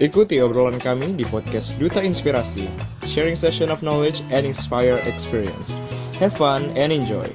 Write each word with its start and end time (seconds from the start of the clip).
Ikuti 0.00 0.40
obrolan 0.40 0.80
kami 0.80 1.12
di 1.12 1.28
podcast 1.28 1.76
Duta 1.76 2.00
Inspirasi, 2.00 2.64
sharing 3.04 3.36
session 3.36 3.68
of 3.68 3.84
knowledge 3.84 4.24
and 4.32 4.48
inspire 4.48 4.96
experience. 5.04 5.76
Have 6.16 6.32
fun 6.40 6.72
and 6.72 6.88
enjoy. 6.88 7.28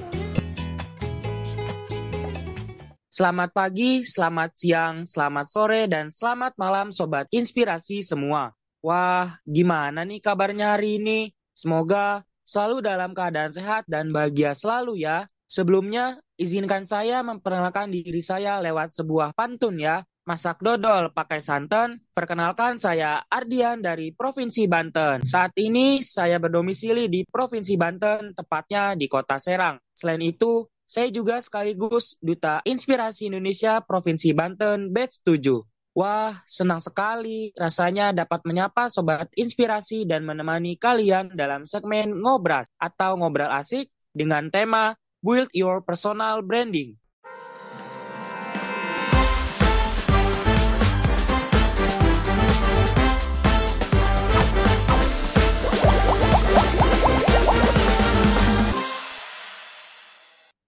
Selamat 3.06 3.54
pagi, 3.54 4.02
selamat 4.02 4.50
siang, 4.58 5.06
selamat 5.06 5.46
sore, 5.46 5.86
dan 5.86 6.10
selamat 6.10 6.58
malam 6.58 6.90
Sobat 6.90 7.30
Inspirasi 7.30 8.02
semua. 8.02 8.50
Wah, 8.82 9.38
gimana 9.46 10.02
nih 10.02 10.18
kabarnya 10.18 10.74
hari 10.74 10.98
ini? 10.98 11.30
Semoga 11.54 12.26
selalu 12.42 12.82
dalam 12.82 13.14
keadaan 13.14 13.54
sehat 13.54 13.86
dan 13.86 14.10
bahagia 14.10 14.58
selalu 14.58 15.06
ya. 15.06 15.30
Sebelumnya, 15.46 16.18
izinkan 16.34 16.82
saya 16.82 17.22
memperkenalkan 17.22 17.94
diri 17.94 18.26
saya 18.26 18.58
lewat 18.58 18.90
sebuah 18.90 19.38
pantun 19.38 19.78
ya. 19.78 20.02
Masak 20.26 20.58
dodol 20.58 21.14
pakai 21.14 21.38
santan. 21.38 22.02
Perkenalkan 22.10 22.82
saya 22.82 23.22
Ardian 23.30 23.78
dari 23.78 24.10
Provinsi 24.10 24.66
Banten. 24.66 25.22
Saat 25.22 25.54
ini 25.54 26.02
saya 26.02 26.42
berdomisili 26.42 27.06
di 27.06 27.22
Provinsi 27.22 27.78
Banten, 27.78 28.34
tepatnya 28.34 28.98
di 28.98 29.06
Kota 29.06 29.38
Serang. 29.38 29.78
Selain 29.94 30.18
itu, 30.18 30.66
saya 30.82 31.14
juga 31.14 31.38
sekaligus 31.38 32.18
Duta 32.18 32.58
Inspirasi 32.66 33.30
Indonesia 33.30 33.78
Provinsi 33.78 34.34
Banten 34.34 34.90
Batch 34.90 35.22
7. 35.22 35.62
Wah, 35.94 36.42
senang 36.42 36.82
sekali 36.82 37.54
rasanya 37.54 38.10
dapat 38.10 38.42
menyapa 38.42 38.90
Sobat 38.90 39.30
Inspirasi 39.38 40.10
dan 40.10 40.26
menemani 40.26 40.74
kalian 40.74 41.38
dalam 41.38 41.70
segmen 41.70 42.10
Ngobras 42.18 42.66
atau 42.82 43.14
Ngobrol 43.14 43.54
Asik 43.54 43.94
dengan 44.10 44.50
tema 44.50 44.98
Build 45.22 45.54
Your 45.54 45.86
Personal 45.86 46.42
Branding. 46.42 46.98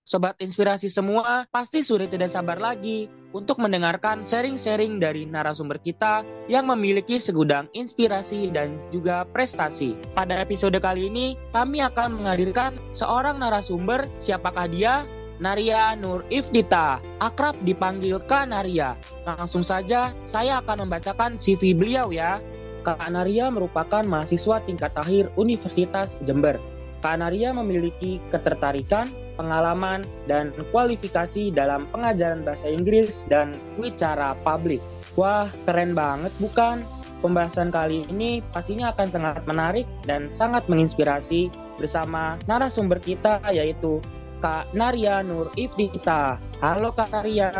Sobat 0.08 0.40
inspirasi 0.40 0.88
semua, 0.88 1.44
pasti 1.52 1.84
sudah 1.84 2.08
tidak 2.08 2.32
sabar 2.32 2.56
lagi 2.56 3.12
untuk 3.36 3.60
mendengarkan 3.60 4.24
sharing-sharing 4.24 4.96
dari 4.96 5.28
narasumber 5.28 5.76
kita 5.84 6.24
yang 6.48 6.64
memiliki 6.64 7.20
segudang 7.20 7.68
inspirasi 7.76 8.48
dan 8.48 8.80
juga 8.88 9.28
prestasi. 9.28 10.00
Pada 10.16 10.40
episode 10.40 10.80
kali 10.80 11.12
ini, 11.12 11.36
kami 11.52 11.84
akan 11.84 12.24
menghadirkan 12.24 12.80
seorang 12.96 13.36
narasumber, 13.36 14.08
siapakah 14.16 14.64
dia? 14.72 15.04
Naria 15.44 15.92
Nur 15.92 16.24
Iftita, 16.32 17.04
akrab 17.20 17.60
dipanggil 17.68 18.16
Kak 18.24 18.48
Naria. 18.48 18.96
Langsung 19.28 19.60
saja, 19.60 20.16
saya 20.24 20.64
akan 20.64 20.88
membacakan 20.88 21.36
CV 21.36 21.76
beliau 21.76 22.08
ya. 22.16 22.40
Kak 22.80 23.12
Naria 23.12 23.52
merupakan 23.52 24.00
mahasiswa 24.08 24.64
tingkat 24.64 24.96
akhir 24.96 25.28
Universitas 25.36 26.16
Jember. 26.24 26.56
Kak 27.04 27.20
Naria 27.20 27.52
memiliki 27.52 28.24
ketertarikan 28.32 29.27
pengalaman, 29.38 30.02
dan 30.26 30.50
kualifikasi 30.74 31.54
dalam 31.54 31.86
pengajaran 31.94 32.42
bahasa 32.42 32.66
Inggris 32.66 33.22
dan 33.30 33.54
wicara 33.78 34.34
publik. 34.42 34.82
Wah, 35.14 35.46
keren 35.62 35.94
banget 35.94 36.34
bukan? 36.42 36.82
Pembahasan 37.18 37.74
kali 37.74 38.06
ini 38.06 38.38
pastinya 38.54 38.94
akan 38.94 39.08
sangat 39.10 39.42
menarik 39.46 39.86
dan 40.06 40.30
sangat 40.30 40.66
menginspirasi 40.70 41.50
bersama 41.74 42.38
narasumber 42.46 43.02
kita 43.02 43.42
yaitu 43.50 43.98
Kak 44.38 44.70
Naria 44.70 45.26
Nur 45.26 45.50
Iftita. 45.58 46.38
Halo 46.62 46.94
Kak 46.94 47.10
Naria. 47.10 47.50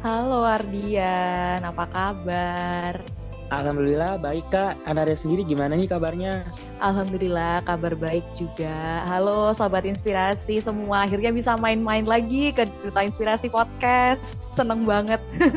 Halo 0.00 0.40
Ardian, 0.48 1.60
apa 1.60 1.84
kabar? 1.84 3.21
Alhamdulillah 3.52 4.16
baik 4.16 4.48
kak. 4.48 4.80
Anda 4.88 5.12
sendiri 5.12 5.44
gimana 5.44 5.76
nih 5.76 5.84
kabarnya? 5.84 6.48
Alhamdulillah 6.80 7.60
kabar 7.68 7.92
baik 7.92 8.24
juga. 8.32 9.04
Halo 9.04 9.52
sobat 9.52 9.84
inspirasi 9.84 10.64
semua. 10.64 11.04
Akhirnya 11.04 11.28
bisa 11.36 11.60
main-main 11.60 12.08
lagi 12.08 12.56
ke 12.56 12.64
Duta 12.80 13.04
Inspirasi 13.04 13.52
Podcast. 13.52 14.40
Seneng 14.56 14.88
banget. 14.88 15.20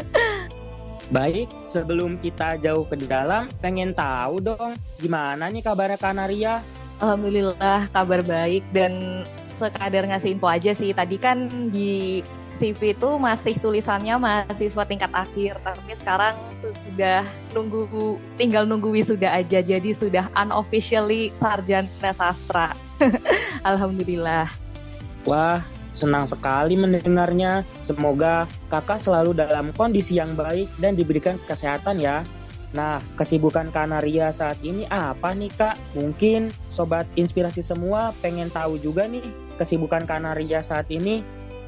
Baik, 1.13 1.53
sebelum 1.61 2.17
kita 2.17 2.57
jauh 2.65 2.81
ke 2.89 2.97
dalam, 3.05 3.45
pengen 3.61 3.93
tahu 3.93 4.41
dong 4.41 4.73
gimana 4.97 5.53
nih 5.53 5.61
kabarnya 5.61 6.01
Kanaria? 6.01 6.65
Alhamdulillah 6.97 7.93
kabar 7.93 8.25
baik 8.25 8.65
dan 8.73 9.21
sekadar 9.45 10.09
ngasih 10.09 10.33
info 10.33 10.49
aja 10.49 10.73
sih. 10.73 10.97
Tadi 10.97 11.21
kan 11.21 11.69
di 11.69 12.25
CV 12.55 12.95
itu 12.95 13.09
masih 13.19 13.59
tulisannya 13.59 14.15
mahasiswa 14.15 14.83
tingkat 14.87 15.11
akhir, 15.11 15.59
tapi 15.61 15.91
sekarang 15.91 16.33
sudah 16.55 17.27
nunggu 17.51 18.15
tinggal 18.39 18.63
nunggu 18.63 18.95
wisuda 18.95 19.29
aja, 19.29 19.59
jadi 19.59 19.91
sudah 19.91 20.31
unofficially 20.39 21.29
sarjana 21.35 22.11
sastra. 22.15 22.71
Alhamdulillah. 23.69 24.47
Wah, 25.27 25.59
senang 25.91 26.23
sekali 26.23 26.79
mendengarnya. 26.79 27.67
Semoga 27.83 28.47
kakak 28.71 29.03
selalu 29.03 29.35
dalam 29.35 29.75
kondisi 29.75 30.15
yang 30.15 30.33
baik 30.33 30.71
dan 30.79 30.95
diberikan 30.95 31.35
kesehatan 31.47 31.99
ya. 31.99 32.23
Nah, 32.75 32.99
kesibukan 33.15 33.71
Kanaria 33.71 34.35
saat 34.35 34.59
ini 34.59 34.83
apa 34.91 35.31
nih 35.31 35.47
kak? 35.55 35.79
Mungkin 35.95 36.51
sobat 36.67 37.07
inspirasi 37.15 37.63
semua 37.63 38.11
pengen 38.19 38.51
tahu 38.51 38.75
juga 38.75 39.07
nih 39.07 39.23
kesibukan 39.55 40.03
Kanaria 40.03 40.59
saat 40.59 40.91
ini 40.91 41.23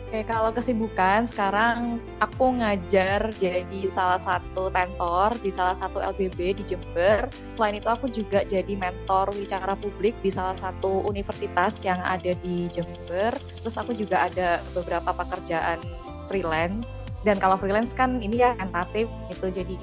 Oke, 0.07 0.23
kalau 0.23 0.55
kesibukan 0.55 1.27
sekarang 1.27 1.99
aku 2.23 2.55
ngajar 2.55 3.27
jadi 3.35 3.81
salah 3.91 4.15
satu 4.15 4.71
tentor 4.71 5.35
di 5.43 5.51
salah 5.51 5.75
satu 5.75 5.99
LBB 5.99 6.55
di 6.55 6.63
Jember. 6.63 7.27
Selain 7.51 7.75
itu 7.75 7.91
aku 7.91 8.07
juga 8.07 8.39
jadi 8.47 8.71
mentor 8.79 9.35
wicara 9.35 9.75
publik 9.75 10.15
di 10.23 10.31
salah 10.31 10.55
satu 10.55 11.03
universitas 11.03 11.83
yang 11.83 11.99
ada 12.07 12.31
di 12.39 12.71
Jember. 12.71 13.35
Terus 13.59 13.75
aku 13.75 13.91
juga 13.91 14.31
ada 14.31 14.63
beberapa 14.71 15.11
pekerjaan 15.11 15.83
freelance. 16.31 17.03
Dan 17.27 17.35
kalau 17.43 17.59
freelance 17.59 17.91
kan 17.91 18.23
ini 18.23 18.39
ya 18.39 18.55
tentatif 18.55 19.11
itu 19.27 19.51
jadi 19.51 19.75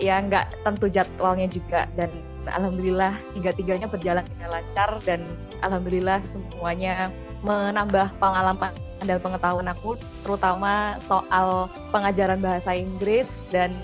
ya 0.00 0.24
nggak 0.24 0.56
tentu 0.64 0.88
jadwalnya 0.88 1.52
juga 1.52 1.84
dan 2.00 2.08
alhamdulillah 2.52 3.14
tiga-tiganya 3.34 3.86
berjalan 3.90 4.24
dengan 4.36 4.60
lancar 4.60 4.90
dan 5.02 5.24
alhamdulillah 5.64 6.20
semuanya 6.22 7.10
menambah 7.42 8.10
pengalaman 8.18 8.72
dan 9.04 9.18
pengetahuan 9.20 9.68
aku 9.68 9.94
terutama 10.24 10.96
soal 10.98 11.68
pengajaran 11.92 12.40
bahasa 12.40 12.72
Inggris 12.72 13.44
dan 13.52 13.74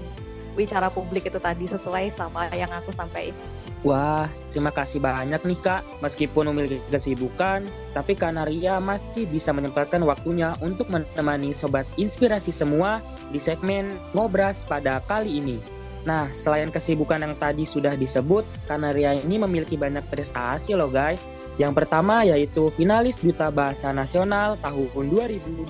wicara 0.57 0.93
publik 0.93 1.29
itu 1.29 1.41
tadi 1.41 1.65
sesuai 1.65 2.13
sama 2.13 2.49
yang 2.53 2.69
aku 2.73 2.93
sampaikan. 2.93 3.37
Wah, 3.83 4.31
terima 4.55 4.71
kasih 4.71 5.03
banyak 5.03 5.43
nih 5.43 5.59
Kak. 5.59 5.83
Meskipun 6.07 6.55
memiliki 6.55 6.79
kesibukan, 6.95 7.67
tapi 7.91 8.15
Kanaria 8.15 8.79
masih 8.79 9.27
bisa 9.27 9.51
menyempatkan 9.51 10.07
waktunya 10.07 10.55
untuk 10.63 10.87
menemani 10.87 11.51
sobat 11.51 11.83
inspirasi 11.99 12.55
semua 12.55 13.03
di 13.35 13.43
segmen 13.43 13.99
Ngobras 14.15 14.63
pada 14.63 15.03
kali 15.11 15.43
ini. 15.43 15.82
Nah, 16.03 16.31
selain 16.35 16.71
kesibukan 16.71 17.23
yang 17.23 17.39
tadi 17.39 17.63
sudah 17.63 17.95
disebut, 17.95 18.43
Kanaria 18.67 19.15
ini 19.15 19.39
memiliki 19.39 19.79
banyak 19.79 20.03
prestasi 20.11 20.75
loh 20.75 20.91
guys. 20.91 21.23
Yang 21.61 21.85
pertama 21.85 22.25
yaitu 22.25 22.73
finalis 22.73 23.21
Duta 23.21 23.53
Bahasa 23.53 23.93
Nasional 23.93 24.57
tahun 24.65 25.05
2021. 25.13 25.69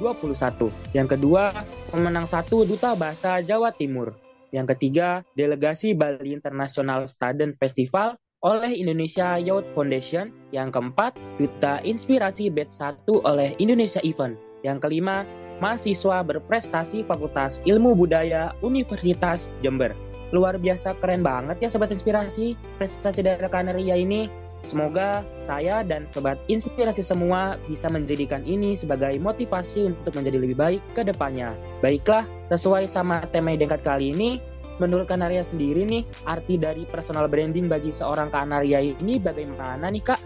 Yang 0.94 1.09
kedua, 1.19 1.53
pemenang 1.91 2.25
satu 2.25 2.62
Duta 2.62 2.94
Bahasa 2.94 3.43
Jawa 3.43 3.75
Timur. 3.75 4.15
Yang 4.54 4.76
ketiga, 4.76 5.26
delegasi 5.34 5.97
Bali 5.97 6.37
International 6.37 7.09
Student 7.09 7.56
Festival 7.59 8.20
oleh 8.44 8.72
Indonesia 8.78 9.41
Youth 9.41 9.66
Foundation. 9.75 10.31
Yang 10.54 10.78
keempat, 10.78 11.16
Duta 11.41 11.82
Inspirasi 11.82 12.53
Batch 12.53 12.78
1 12.78 13.09
oleh 13.26 13.59
Indonesia 13.59 13.99
Event. 14.06 14.38
Yang 14.62 14.87
kelima, 14.87 15.26
mahasiswa 15.59 16.22
berprestasi 16.22 17.03
Fakultas 17.06 17.59
Ilmu 17.66 17.99
Budaya 17.99 18.54
Universitas 18.62 19.50
Jember. 19.64 20.12
Luar 20.32 20.56
biasa 20.56 20.96
keren 20.99 21.20
banget 21.20 21.61
ya 21.61 21.69
Sobat 21.69 21.93
Inspirasi 21.93 22.56
prestasi 22.81 23.20
dari 23.20 23.44
Kanaria 23.46 23.94
ini. 24.00 24.26
Semoga 24.62 25.26
saya 25.43 25.82
dan 25.82 26.06
sobat 26.06 26.38
inspirasi 26.46 27.02
semua 27.02 27.58
bisa 27.67 27.90
menjadikan 27.90 28.46
ini 28.46 28.79
sebagai 28.79 29.19
motivasi 29.19 29.90
untuk 29.90 30.14
menjadi 30.14 30.38
lebih 30.38 30.55
baik 30.55 30.82
ke 30.94 31.02
depannya. 31.02 31.50
Baiklah, 31.82 32.23
sesuai 32.46 32.87
sama 32.87 33.26
tema 33.34 33.58
Dengkat 33.58 33.82
kali 33.82 34.14
ini, 34.14 34.38
menurut 34.79 35.11
Kanaria 35.11 35.43
sendiri 35.43 35.82
nih, 35.82 36.06
arti 36.31 36.62
dari 36.62 36.87
personal 36.87 37.26
branding 37.26 37.67
bagi 37.67 37.90
seorang 37.90 38.31
Kanaria 38.31 38.78
ini 38.78 39.19
bagaimana 39.19 39.90
nih 39.90 40.05
Kak? 40.14 40.20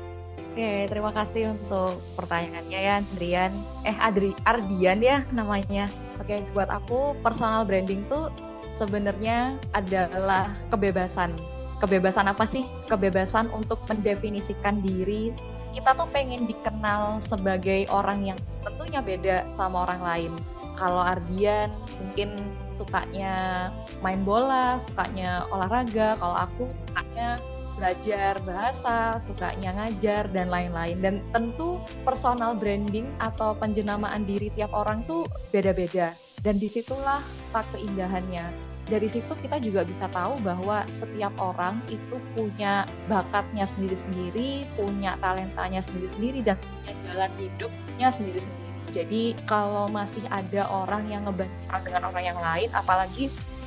Oke, 0.53 0.85
terima 0.89 1.13
kasih 1.17 1.57
untuk 1.57 2.01
pertanyaannya 2.21 2.81
ya, 2.81 2.95
Adrian. 3.01 3.53
Eh, 3.89 3.97
Adri, 3.97 4.37
Ardian 4.45 5.01
ya 5.01 5.25
namanya. 5.33 5.89
Oke, 6.21 6.45
buat 6.53 6.69
aku 6.69 7.17
personal 7.25 7.65
branding 7.65 8.05
tuh 8.09 8.29
sebenarnya 8.77 9.57
adalah 9.73 10.53
kebebasan 10.69 11.33
kebebasan 11.81 12.29
apa 12.29 12.45
sih? 12.49 12.65
Kebebasan 12.89 13.53
untuk 13.53 13.81
mendefinisikan 13.89 14.81
diri. 14.81 15.33
Kita 15.77 15.93
tuh 15.93 16.09
pengen 16.09 16.49
dikenal 16.49 17.21
sebagai 17.21 17.85
orang 17.93 18.33
yang 18.33 18.39
tentunya 18.65 19.01
beda 19.05 19.45
sama 19.53 19.85
orang 19.89 20.03
lain. 20.03 20.35
kalau 20.77 21.01
Ardian 21.01 21.73
mungkin 21.97 22.37
sukanya 22.69 23.73
main 24.05 24.21
bola, 24.29 24.77
sukanya 24.85 25.49
olahraga. 25.49 26.21
Kalau 26.21 26.37
aku 26.37 26.69
sukanya 26.69 27.41
belajar 27.77 28.41
bahasa, 28.43 29.21
sukanya 29.21 29.77
ngajar 29.77 30.27
dan 30.33 30.49
lain-lain. 30.49 30.99
Dan 30.99 31.15
tentu 31.31 31.79
personal 32.03 32.57
branding 32.57 33.07
atau 33.21 33.53
penjenamaan 33.57 34.25
diri 34.25 34.49
tiap 34.57 34.73
orang 34.73 35.05
tuh 35.05 35.29
beda-beda. 35.53 36.17
Dan 36.41 36.57
di 36.57 36.67
situlah 36.67 37.21
tak 37.53 37.69
keindahannya. 37.77 38.49
Dari 38.87 39.11
situ 39.11 39.35
kita 39.43 39.59
juga 39.59 39.83
bisa 39.83 40.07
tahu 40.15 40.39
bahwa 40.47 40.87
setiap 40.95 41.35
orang 41.43 41.83
itu 41.91 42.23
punya 42.39 42.87
bakatnya 43.11 43.67
sendiri-sendiri, 43.67 44.63
punya 44.79 45.19
talentanya 45.19 45.83
sendiri-sendiri, 45.83 46.47
dan 46.47 46.55
punya 46.55 46.93
jalan 47.03 47.31
hidupnya 47.35 48.09
sendiri-sendiri. 48.15 48.67
Jadi 48.95 49.35
kalau 49.51 49.91
masih 49.91 50.23
ada 50.31 50.71
orang 50.71 51.11
yang 51.11 51.27
ngebandingkan 51.27 51.81
dengan 51.83 52.03
orang 52.07 52.25
yang 52.31 52.39
lain, 52.39 52.71
apalagi 52.71 53.27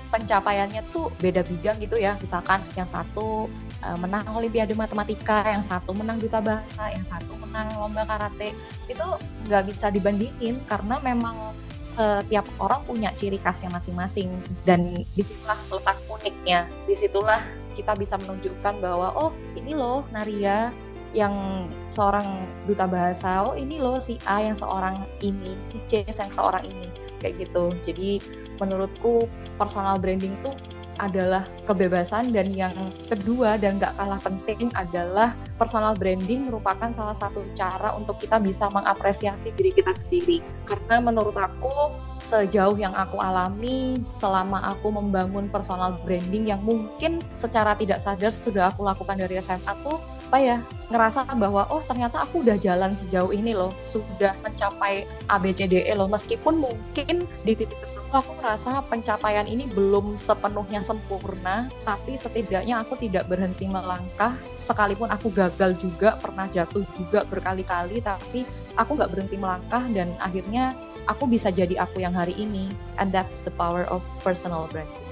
pencapaiannya 0.09 0.81
tuh 0.95 1.11
beda 1.19 1.43
bidang 1.43 1.83
gitu 1.83 1.99
ya. 1.99 2.15
Misalkan 2.23 2.63
yang 2.79 2.87
satu 2.87 3.51
uh, 3.83 3.97
menang 3.99 4.25
Olimpiade 4.31 4.73
Matematika, 4.75 5.43
yang 5.47 5.63
satu 5.63 5.91
menang 5.95 6.19
duta 6.19 6.39
bahasa, 6.39 6.91
yang 6.91 7.05
satu 7.05 7.35
menang 7.39 7.71
lomba 7.77 8.03
karate, 8.05 8.55
itu 8.87 9.05
nggak 9.47 9.63
bisa 9.69 9.91
dibandingin 9.91 10.59
karena 10.67 10.99
memang 11.01 11.55
setiap 11.99 12.47
orang 12.63 12.79
punya 12.87 13.11
ciri 13.11 13.35
khasnya 13.43 13.67
masing-masing. 13.75 14.31
Dan 14.63 15.03
di 15.03 15.23
situlah 15.23 15.59
letak 15.67 15.99
uniknya. 16.07 16.71
Di 16.87 16.95
situlah 16.95 17.43
kita 17.75 17.91
bisa 17.99 18.15
menunjukkan 18.23 18.79
bahwa 18.79 19.11
oh 19.19 19.31
ini 19.59 19.75
loh 19.75 20.07
Naria 20.15 20.71
yang 21.11 21.67
seorang 21.91 22.47
duta 22.69 22.87
bahasa. 22.87 23.43
Oh 23.43 23.51
ini 23.57 23.83
loh 23.83 23.99
si 23.99 24.15
A 24.23 24.39
yang 24.39 24.55
seorang 24.55 24.95
ini 25.19 25.59
si 25.59 25.83
C 25.91 26.07
yang 26.07 26.31
seorang 26.31 26.63
ini. 26.71 26.87
Kayak 27.19 27.49
gitu. 27.49 27.67
Jadi 27.83 28.23
menurutku 28.63 29.27
personal 29.59 29.99
branding 29.99 30.39
tuh 30.39 30.55
adalah 30.99 31.47
kebebasan 31.65 32.35
dan 32.35 32.51
yang 32.53 32.75
kedua 33.07 33.55
dan 33.57 33.79
gak 33.79 33.95
kalah 33.95 34.19
penting 34.19 34.69
adalah 34.75 35.33
personal 35.55 35.95
branding 35.95 36.51
merupakan 36.51 36.91
salah 36.91 37.15
satu 37.15 37.43
cara 37.55 37.95
untuk 37.95 38.19
kita 38.19 38.37
bisa 38.39 38.67
mengapresiasi 38.69 39.55
diri 39.55 39.71
kita 39.73 39.95
sendiri. 39.95 40.43
Karena 40.67 40.99
menurut 40.99 41.35
aku 41.35 41.95
sejauh 42.23 42.75
yang 42.75 42.91
aku 42.93 43.15
alami 43.19 44.03
selama 44.11 44.75
aku 44.75 44.91
membangun 44.91 45.47
personal 45.47 45.95
branding 46.03 46.51
yang 46.51 46.59
mungkin 46.61 47.23
secara 47.39 47.73
tidak 47.79 48.03
sadar 48.03 48.35
sudah 48.35 48.69
aku 48.69 48.83
lakukan 48.83 49.15
dari 49.15 49.39
SMA 49.39 49.71
tuh 49.81 49.97
apa 50.29 50.37
ya 50.37 50.57
ngerasa 50.93 51.25
bahwa 51.41 51.65
oh 51.73 51.81
ternyata 51.89 52.21
aku 52.21 52.45
udah 52.45 52.53
jalan 52.61 52.93
sejauh 52.93 53.33
ini 53.33 53.57
loh 53.57 53.73
sudah 53.81 54.37
mencapai 54.45 55.09
ABCDE 55.25 55.89
loh. 55.97 56.05
Meskipun 56.05 56.61
mungkin 56.61 57.25
di 57.45 57.53
titik 57.57 57.81
aku 58.17 58.33
merasa 58.41 58.81
pencapaian 58.89 59.45
ini 59.45 59.69
belum 59.69 60.17
sepenuhnya 60.17 60.81
sempurna 60.81 61.69
tapi 61.85 62.17
setidaknya 62.17 62.81
aku 62.81 62.97
tidak 62.97 63.29
berhenti 63.29 63.69
melangkah 63.69 64.33
sekalipun 64.65 65.13
aku 65.13 65.29
gagal 65.29 65.77
juga 65.77 66.17
pernah 66.17 66.49
jatuh 66.49 66.81
juga 66.97 67.21
berkali-kali 67.29 68.01
tapi 68.01 68.49
aku 68.73 68.97
nggak 68.97 69.11
berhenti 69.13 69.37
melangkah 69.37 69.85
dan 69.93 70.17
akhirnya 70.17 70.73
aku 71.05 71.29
bisa 71.29 71.53
jadi 71.53 71.85
aku 71.85 72.01
yang 72.01 72.17
hari 72.17 72.33
ini 72.33 72.65
and 72.97 73.13
that's 73.13 73.45
the 73.45 73.53
power 73.53 73.85
of 73.93 74.01
personal 74.25 74.65
branding 74.73 75.09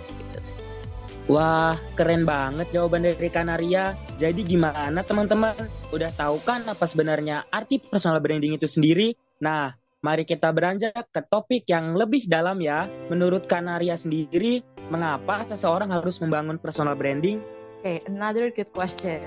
Wah, 1.28 1.76
keren 2.00 2.24
banget 2.24 2.72
jawaban 2.72 3.04
dari 3.04 3.28
Kanaria. 3.28 4.00
Jadi 4.16 4.48
gimana 4.48 5.04
teman-teman? 5.04 5.60
Udah 5.92 6.08
tahu 6.16 6.40
kan 6.40 6.64
apa 6.64 6.88
sebenarnya 6.88 7.44
arti 7.52 7.84
personal 7.84 8.24
branding 8.24 8.56
itu 8.56 8.64
sendiri? 8.64 9.12
Nah, 9.44 9.76
mari 10.08 10.24
kita 10.24 10.56
beranjak 10.56 10.96
ke 11.12 11.20
topik 11.28 11.68
yang 11.68 11.92
lebih 11.92 12.32
dalam 12.32 12.64
ya. 12.64 12.88
Menurut 13.12 13.44
Kanaria 13.52 14.00
sendiri, 14.00 14.64
mengapa 14.88 15.44
seseorang 15.44 15.92
harus 15.92 16.24
membangun 16.24 16.56
personal 16.56 16.96
branding? 16.96 17.44
Oke, 17.84 17.84
okay, 17.84 17.98
another 18.08 18.48
good 18.48 18.72
question. 18.72 19.20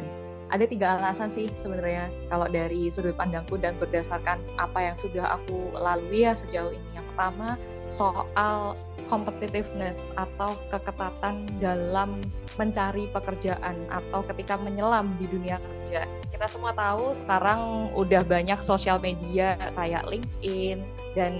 Ada 0.49 0.65
tiga 0.65 0.97
alasan 0.97 1.29
sih 1.29 1.53
sebenarnya 1.53 2.09
kalau 2.33 2.49
dari 2.49 2.89
sudut 2.89 3.13
pandangku 3.15 3.61
dan 3.61 3.77
berdasarkan 3.77 4.41
apa 4.57 4.81
yang 4.81 4.97
sudah 4.97 5.37
aku 5.37 5.77
lalui 5.77 6.25
ya 6.25 6.33
sejauh 6.33 6.73
ini. 6.73 6.89
Yang 6.97 7.07
pertama, 7.13 7.49
soal 7.87 8.75
competitiveness 9.11 10.15
atau 10.15 10.55
keketatan 10.71 11.45
dalam 11.59 12.23
mencari 12.55 13.11
pekerjaan 13.11 13.75
atau 13.91 14.23
ketika 14.31 14.55
menyelam 14.63 15.11
di 15.19 15.27
dunia 15.27 15.59
kerja. 15.59 16.07
Kita 16.31 16.47
semua 16.47 16.71
tahu 16.73 17.11
sekarang 17.13 17.91
udah 17.99 18.23
banyak 18.23 18.57
sosial 18.63 19.03
media 19.03 19.59
kayak 19.75 20.07
LinkedIn 20.07 20.81
dan 21.19 21.35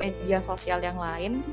media 0.00 0.40
sosial 0.40 0.80
yang 0.80 0.96
lain 0.96 1.44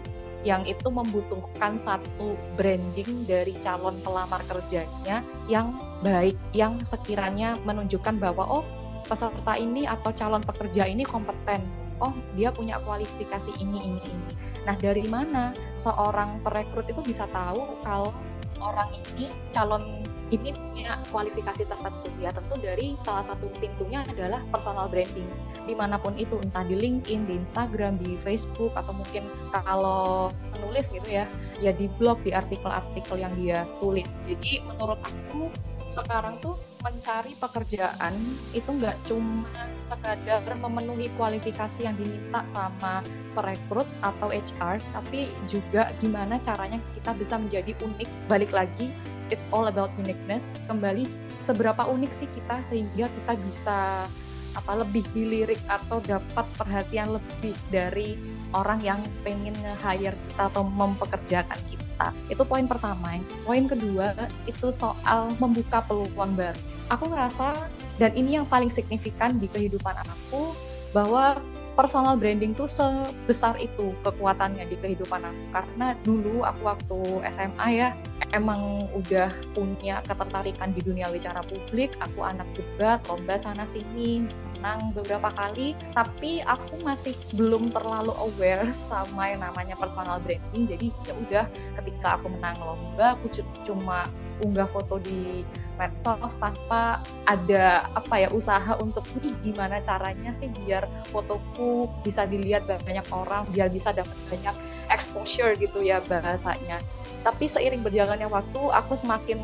yang 0.48 0.64
itu 0.64 0.88
membutuhkan 0.88 1.76
satu 1.76 2.40
branding 2.56 3.28
dari 3.28 3.52
calon 3.60 4.00
pelamar 4.00 4.40
kerjanya 4.48 5.20
yang 5.52 5.76
baik, 6.00 6.40
yang 6.56 6.80
sekiranya 6.88 7.60
menunjukkan 7.68 8.16
bahwa 8.16 8.48
oh 8.48 8.64
peserta 9.04 9.60
ini 9.60 9.84
atau 9.84 10.16
calon 10.16 10.44
pekerja 10.44 10.88
ini 10.88 11.04
kompeten 11.04 11.87
oh 12.04 12.14
dia 12.38 12.54
punya 12.54 12.78
kualifikasi 12.82 13.52
ini 13.62 13.80
ini 13.82 14.02
ini. 14.02 14.30
Nah 14.66 14.76
dari 14.78 15.06
mana 15.08 15.54
seorang 15.80 16.42
perekrut 16.46 16.90
itu 16.90 17.02
bisa 17.02 17.26
tahu 17.30 17.78
kalau 17.86 18.14
orang 18.62 18.90
ini 19.16 19.30
calon 19.54 20.02
ini 20.28 20.52
punya 20.52 21.00
kualifikasi 21.08 21.64
tertentu 21.64 22.12
ya 22.20 22.36
tentu 22.36 22.60
dari 22.60 23.00
salah 23.00 23.24
satu 23.24 23.48
pintunya 23.64 24.04
adalah 24.04 24.44
personal 24.52 24.92
branding 24.92 25.28
di 25.64 25.72
mana 25.72 25.96
pun 25.96 26.16
itu 26.20 26.36
entah 26.44 26.68
di 26.68 26.76
LinkedIn, 26.76 27.28
di 27.28 27.40
Instagram, 27.40 27.96
di 28.00 28.20
Facebook 28.20 28.76
atau 28.76 28.92
mungkin 28.92 29.28
kalau 29.56 30.32
menulis 30.56 30.92
gitu 30.92 31.08
ya 31.08 31.26
ya 31.64 31.72
di 31.72 31.88
blog, 31.96 32.20
di 32.28 32.36
artikel-artikel 32.36 33.16
yang 33.20 33.34
dia 33.40 33.64
tulis. 33.80 34.08
Jadi 34.28 34.64
menurut 34.68 35.00
aku 35.00 35.48
sekarang 35.88 36.40
tuh 36.44 36.60
mencari 36.88 37.36
pekerjaan 37.36 38.16
itu 38.56 38.72
nggak 38.72 38.96
cuma 39.04 39.44
sekadar 39.88 40.44
memenuhi 40.56 41.12
kualifikasi 41.20 41.84
yang 41.84 41.96
diminta 42.00 42.48
sama 42.48 43.04
perekrut 43.36 43.88
atau 44.04 44.32
HR, 44.32 44.80
tapi 44.96 45.32
juga 45.52 45.92
gimana 46.00 46.40
caranya 46.40 46.80
kita 46.96 47.12
bisa 47.16 47.36
menjadi 47.36 47.76
unik. 47.84 48.10
Balik 48.32 48.52
lagi, 48.56 48.92
it's 49.32 49.52
all 49.52 49.68
about 49.68 49.92
uniqueness. 50.00 50.56
Kembali, 50.72 51.08
seberapa 51.44 51.84
unik 51.88 52.12
sih 52.12 52.30
kita 52.32 52.64
sehingga 52.64 53.12
kita 53.12 53.34
bisa 53.44 54.08
apa 54.56 54.74
lebih 54.74 55.06
dilirik 55.14 55.60
atau 55.70 56.02
dapat 56.02 56.46
perhatian 56.58 57.14
lebih 57.20 57.54
dari 57.70 58.18
orang 58.56 58.80
yang 58.82 59.00
pengen 59.22 59.54
nge-hire 59.60 60.18
kita 60.32 60.50
atau 60.50 60.64
mempekerjakan 60.66 61.60
kita. 61.68 62.08
Itu 62.32 62.42
poin 62.48 62.66
pertama. 62.66 63.22
Poin 63.46 63.70
kedua 63.70 64.18
itu 64.50 64.74
soal 64.74 65.36
membuka 65.38 65.84
peluang 65.86 66.34
baru. 66.34 66.77
Aku 66.88 67.12
ngerasa 67.12 67.68
dan 67.98 68.12
ini 68.16 68.40
yang 68.40 68.48
paling 68.48 68.72
signifikan 68.72 69.42
di 69.42 69.52
kehidupan 69.52 69.92
anakku 69.92 70.56
bahwa 70.96 71.36
personal 71.78 72.18
branding 72.18 72.58
tuh 72.58 72.66
sebesar 72.66 73.54
itu 73.62 73.94
kekuatannya 74.02 74.66
di 74.66 74.76
kehidupan 74.82 75.22
aku. 75.22 75.44
Karena 75.54 75.94
dulu 76.02 76.42
aku 76.42 76.62
waktu 76.66 77.00
SMA 77.30 77.68
ya 77.78 77.90
emang 78.34 78.90
udah 78.98 79.30
punya 79.54 80.02
ketertarikan 80.10 80.74
di 80.74 80.82
dunia 80.82 81.14
bicara 81.14 81.46
publik. 81.46 81.94
Aku 82.02 82.26
anak 82.26 82.50
debat 82.58 82.98
lomba 83.06 83.38
sana 83.38 83.64
sini 83.64 84.26
menang 84.58 84.92
beberapa 84.98 85.30
kali 85.30 85.78
tapi 85.94 86.42
aku 86.42 86.82
masih 86.82 87.14
belum 87.38 87.70
terlalu 87.70 88.12
aware 88.18 88.66
sama 88.90 89.30
yang 89.30 89.46
namanya 89.46 89.78
personal 89.78 90.18
branding. 90.20 90.66
Jadi 90.66 90.88
ya 91.06 91.14
udah 91.14 91.46
ketika 91.78 92.18
aku 92.18 92.34
menang 92.34 92.58
lomba 92.58 93.14
aku 93.14 93.30
cuma 93.64 94.10
unggah 94.42 94.70
foto 94.70 95.02
di 95.02 95.42
medsos 95.78 96.38
tanpa 96.42 97.02
ada 97.30 97.86
apa 97.94 98.26
ya 98.26 98.30
usaha 98.34 98.78
untuk 98.82 99.06
nih 99.22 99.34
gimana 99.46 99.78
caranya 99.82 100.34
sih 100.34 100.50
biar 100.50 100.90
fotoku 101.14 101.90
bisa 102.02 102.26
dilihat 102.26 102.66
banyak 102.66 103.06
orang 103.14 103.46
biar 103.54 103.70
bisa 103.70 103.94
dapat 103.94 104.18
banyak 104.30 104.56
exposure 104.90 105.54
gitu 105.58 105.86
ya 105.86 106.02
bahasanya. 106.06 106.82
Tapi 107.22 107.46
seiring 107.46 107.86
berjalannya 107.86 108.30
waktu 108.30 108.62
aku 108.74 108.98
semakin 108.98 109.42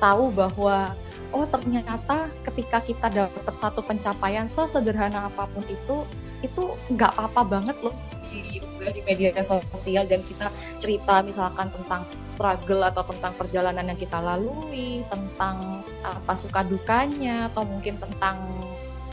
tahu 0.00 0.32
bahwa 0.32 0.92
oh 1.34 1.44
ternyata 1.50 2.30
ketika 2.46 2.78
kita 2.80 3.10
dapat 3.10 3.54
satu 3.58 3.82
pencapaian 3.82 4.46
sesederhana 4.46 5.26
apa 5.26 5.50
pun 5.50 5.66
itu 5.66 6.06
itu 6.46 6.62
nggak 6.94 7.18
apa-apa 7.18 7.42
banget 7.58 7.76
loh 7.82 7.96
diunggah 8.34 8.90
di 8.90 9.02
media 9.06 9.30
sosial 9.42 10.04
dan 10.10 10.20
kita 10.26 10.50
cerita 10.82 11.22
misalkan 11.22 11.70
tentang 11.70 12.02
struggle 12.26 12.82
atau 12.82 13.06
tentang 13.06 13.32
perjalanan 13.38 13.86
yang 13.86 13.98
kita 13.98 14.18
lalui, 14.18 15.06
tentang 15.06 15.86
apa 16.02 16.34
suka 16.34 16.66
dukanya 16.66 17.46
atau 17.54 17.62
mungkin 17.62 17.94
tentang 18.02 18.42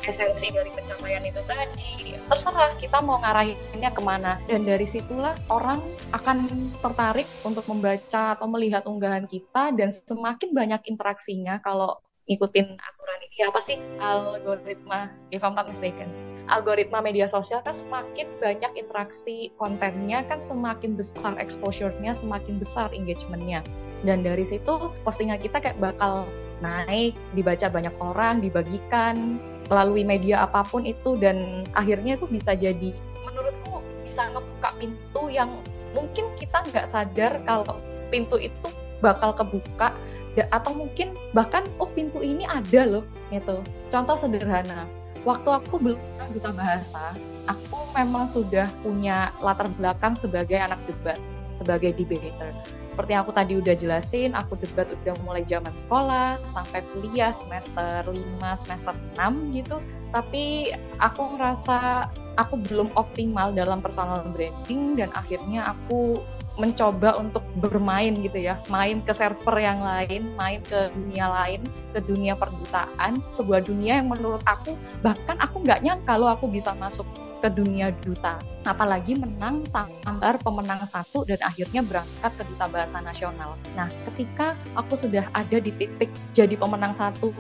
esensi 0.02 0.50
dari 0.50 0.74
pencapaian 0.74 1.22
itu 1.22 1.38
tadi 1.46 2.18
terserah 2.26 2.74
kita 2.82 3.06
mau 3.06 3.22
ngarahinnya 3.22 3.92
ke 3.94 4.02
mana. 4.02 4.42
Dan 4.50 4.66
dari 4.66 4.90
situlah 4.90 5.38
orang 5.54 5.78
akan 6.10 6.50
tertarik 6.82 7.30
untuk 7.46 7.70
membaca 7.70 8.34
atau 8.34 8.50
melihat 8.50 8.82
unggahan 8.90 9.30
kita 9.30 9.70
dan 9.78 9.94
semakin 9.94 10.50
banyak 10.58 10.82
interaksinya 10.90 11.62
kalau 11.62 12.02
ngikutin 12.30 12.68
aturan 12.78 13.20
ini. 13.26 13.36
Apa 13.48 13.60
sih? 13.62 13.78
Algoritma 14.02 15.14
if 15.34 15.42
I'm 15.42 15.58
not 15.58 15.66
mistaken. 15.70 16.10
Algoritma 16.50 17.00
media 17.00 17.30
sosial 17.30 17.64
kan 17.64 17.72
semakin 17.72 18.28
banyak 18.42 18.74
interaksi 18.76 19.54
kontennya 19.56 20.26
kan 20.28 20.42
semakin 20.42 20.98
besar 20.98 21.38
exposure-nya, 21.38 22.18
semakin 22.18 22.60
besar 22.60 22.92
engagement-nya. 22.92 23.64
Dan 24.02 24.26
dari 24.26 24.44
situ 24.44 24.92
postingan 25.06 25.38
kita 25.38 25.62
kayak 25.62 25.78
bakal 25.78 26.26
naik, 26.60 27.14
dibaca 27.38 27.70
banyak 27.70 27.94
orang, 28.02 28.42
dibagikan 28.42 29.38
melalui 29.72 30.04
media 30.04 30.44
apa 30.44 30.68
pun 30.68 30.84
itu 30.84 31.16
dan 31.16 31.64
akhirnya 31.72 32.20
itu 32.20 32.28
bisa 32.28 32.52
jadi 32.52 32.92
menurutku 33.24 33.80
bisa 34.04 34.28
ngebuka 34.36 34.70
pintu 34.76 35.24
yang 35.32 35.48
mungkin 35.96 36.28
kita 36.36 36.60
nggak 36.68 36.84
sadar 36.84 37.40
kalau 37.48 37.80
pintu 38.12 38.36
itu 38.36 38.68
bakal 39.02 39.36
kebuka 39.36 39.92
atau 40.40 40.72
mungkin 40.72 41.12
bahkan 41.36 41.68
oh 41.84 41.92
pintu 41.92 42.24
ini 42.24 42.48
ada 42.48 42.88
loh 42.88 43.04
gitu. 43.36 43.60
Contoh 43.92 44.16
sederhana 44.16 44.88
waktu 45.28 45.50
aku 45.52 45.78
belum 45.78 46.00
duta 46.34 46.56
bahasa 46.56 47.14
aku 47.46 47.92
memang 47.94 48.26
sudah 48.26 48.70
punya 48.82 49.36
latar 49.44 49.68
belakang 49.76 50.16
sebagai 50.16 50.58
anak 50.58 50.80
debat 50.88 51.20
sebagai 51.52 51.92
debater. 52.00 52.56
Seperti 52.88 53.12
aku 53.12 53.36
tadi 53.36 53.60
udah 53.60 53.76
jelasin 53.76 54.32
aku 54.34 54.56
debat 54.56 54.88
udah 54.88 55.14
mulai 55.28 55.44
zaman 55.44 55.76
sekolah 55.76 56.40
sampai 56.48 56.80
kuliah 56.96 57.36
semester 57.36 58.08
5 58.08 58.16
semester 58.56 58.96
6 59.20 59.52
gitu. 59.60 59.84
Tapi 60.16 60.72
aku 61.04 61.36
ngerasa 61.36 62.08
aku 62.40 62.56
belum 62.72 62.92
optimal 62.96 63.52
dalam 63.52 63.84
personal 63.84 64.24
branding 64.32 64.96
dan 64.96 65.12
akhirnya 65.12 65.76
aku 65.76 66.24
mencoba 66.60 67.16
untuk 67.16 67.44
bermain 67.64 68.12
gitu 68.20 68.52
ya, 68.52 68.60
main 68.68 69.00
ke 69.02 69.16
server 69.16 69.56
yang 69.58 69.80
lain, 69.80 70.36
main 70.36 70.60
ke 70.68 70.92
dunia 70.92 71.32
lain, 71.32 71.64
ke 71.96 72.00
dunia 72.04 72.36
perdutaan, 72.36 73.24
sebuah 73.32 73.64
dunia 73.64 74.04
yang 74.04 74.12
menurut 74.12 74.44
aku 74.44 74.76
bahkan 75.00 75.40
aku 75.40 75.64
nggak 75.64 75.82
nyangka 75.82 76.12
kalau 76.12 76.28
aku 76.28 76.52
bisa 76.52 76.76
masuk 76.76 77.08
ke 77.42 77.50
dunia 77.50 77.90
duta. 78.06 78.38
Apalagi 78.62 79.18
menang 79.18 79.66
sambar 79.66 80.38
pemenang 80.46 80.86
satu 80.86 81.26
dan 81.26 81.42
akhirnya 81.42 81.82
berangkat 81.82 82.32
ke 82.38 82.44
duta 82.54 82.70
bahasa 82.70 83.02
nasional. 83.02 83.58
Nah, 83.74 83.90
ketika 84.06 84.54
aku 84.78 84.94
sudah 84.94 85.26
ada 85.34 85.58
di 85.58 85.74
titik 85.74 86.14
jadi 86.30 86.54
pemenang 86.54 86.94
satu 86.94 87.34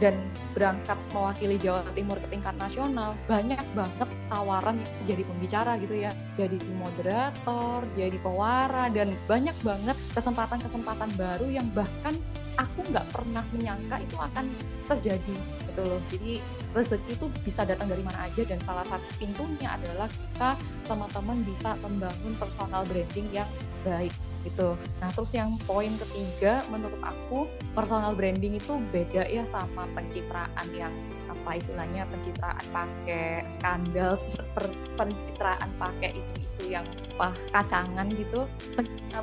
dan 0.00 0.16
berangkat 0.56 0.96
mewakili 1.12 1.60
Jawa 1.60 1.84
Timur 1.92 2.16
ke 2.16 2.32
tingkat 2.32 2.56
nasional, 2.56 3.12
banyak 3.28 3.60
banget 3.76 4.08
tawaran 4.32 4.80
yang 4.80 4.92
jadi 5.04 5.22
pembicara 5.28 5.76
gitu 5.76 5.94
ya. 6.00 6.16
Jadi 6.32 6.56
moderator, 6.80 7.84
jadi 7.92 8.16
pewara, 8.24 8.88
dan 8.88 9.12
banyak 9.28 9.56
banget 9.60 9.96
kesempatan-kesempatan 10.16 11.12
baru 11.20 11.52
yang 11.52 11.68
bahkan 11.76 12.16
aku 12.56 12.80
nggak 12.88 13.04
pernah 13.12 13.44
menyangka 13.52 14.00
itu 14.00 14.16
akan 14.16 14.48
terjadi 14.88 15.36
gitu 15.68 15.82
loh. 15.84 16.00
Jadi 16.08 16.40
rezeki 16.72 17.18
itu 17.18 17.26
bisa 17.44 17.62
datang 17.62 17.88
dari 17.92 18.02
mana 18.02 18.26
aja 18.26 18.42
dan 18.42 18.58
salah 18.58 18.84
satu 18.84 19.06
pintunya 19.20 19.70
adalah 19.70 20.10
kita 20.10 20.50
teman-teman 20.88 21.42
bisa 21.46 21.78
membangun 21.84 22.34
personal 22.40 22.82
branding 22.88 23.28
yang 23.30 23.48
baik 23.86 24.12
gitu. 24.46 24.78
Nah 25.02 25.10
terus 25.10 25.34
yang 25.34 25.58
poin 25.66 25.90
ketiga 25.98 26.62
menurut 26.70 27.02
aku 27.02 27.50
personal 27.74 28.14
branding 28.14 28.56
itu 28.58 28.78
beda 28.94 29.26
ya 29.26 29.42
sama 29.42 29.90
pencitraan 29.98 30.68
yang 30.70 30.94
apa 31.26 31.58
istilahnya 31.58 32.06
pencitraan 32.10 32.62
pakai 32.70 33.42
skandal, 33.50 34.14
per, 34.54 34.70
pencitraan 34.94 35.70
pakai 35.78 36.14
isu-isu 36.14 36.70
yang 36.70 36.86
apa 37.18 37.34
kacangan 37.50 38.06
gitu. 38.14 38.46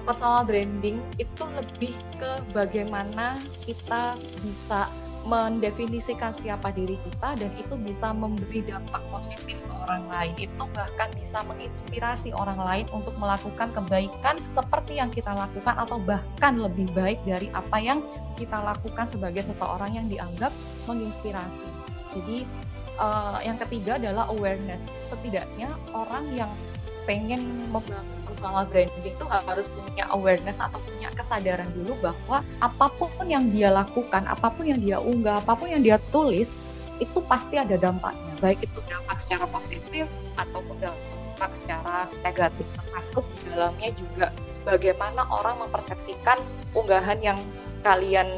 Personal 0.03 0.43
branding 0.43 1.00
itu 1.15 1.43
lebih 1.55 1.95
ke 2.19 2.31
bagaimana 2.51 3.39
kita 3.63 4.19
bisa 4.43 4.91
mendefinisikan 5.23 6.35
siapa 6.35 6.75
diri 6.75 6.99
kita 6.99 7.39
dan 7.39 7.51
itu 7.55 7.79
bisa 7.79 8.11
memberi 8.11 8.59
dampak 8.67 8.99
positif 9.07 9.55
ke 9.55 9.73
orang 9.87 10.03
lain. 10.11 10.33
Itu 10.35 10.63
bahkan 10.75 11.09
bisa 11.15 11.39
menginspirasi 11.47 12.35
orang 12.35 12.59
lain 12.59 12.85
untuk 12.91 13.15
melakukan 13.15 13.71
kebaikan 13.71 14.35
seperti 14.51 14.99
yang 14.99 15.07
kita 15.07 15.31
lakukan 15.31 15.75
atau 15.79 15.97
bahkan 16.03 16.59
lebih 16.59 16.91
baik 16.91 17.23
dari 17.23 17.47
apa 17.55 17.77
yang 17.79 18.03
kita 18.35 18.59
lakukan 18.59 19.07
sebagai 19.07 19.47
seseorang 19.47 19.95
yang 19.95 20.07
dianggap 20.11 20.51
menginspirasi. 20.91 21.67
Jadi 22.13 22.43
uh, 22.99 23.39
yang 23.41 23.55
ketiga 23.57 23.95
adalah 23.95 24.27
awareness. 24.27 24.99
Setidaknya 25.07 25.71
orang 25.95 26.27
yang 26.35 26.51
pengen 27.03 27.67
membangun 27.71 28.22
personal 28.33 28.65
branding 28.65 29.05
itu 29.05 29.25
harus 29.29 29.69
punya 29.69 30.09
awareness 30.09 30.57
atau 30.57 30.81
punya 30.89 31.13
kesadaran 31.13 31.69
dulu 31.77 31.93
bahwa 32.01 32.41
apa 32.65 32.89
pun 32.97 33.29
yang 33.29 33.53
dia 33.53 33.69
lakukan, 33.69 34.25
apa 34.25 34.49
pun 34.49 34.65
yang 34.65 34.81
dia 34.81 34.97
unggah, 34.97 35.37
apa 35.37 35.53
pun 35.53 35.69
yang 35.69 35.85
dia 35.85 36.01
tulis 36.09 36.57
itu 36.97 37.21
pasti 37.29 37.61
ada 37.61 37.77
dampaknya, 37.77 38.33
baik 38.41 38.65
itu 38.65 38.81
dampak 38.89 39.21
secara 39.21 39.45
positif 39.53 40.09
ataupun 40.41 40.81
dampak 40.81 41.51
secara 41.53 42.09
negatif. 42.25 42.65
Termasuk 42.73 43.21
di 43.21 43.53
dalamnya 43.53 43.89
juga 43.93 44.25
bagaimana 44.65 45.29
orang 45.29 45.61
mempersepsikan 45.61 46.41
unggahan 46.73 47.21
yang 47.21 47.37
kalian 47.85 48.33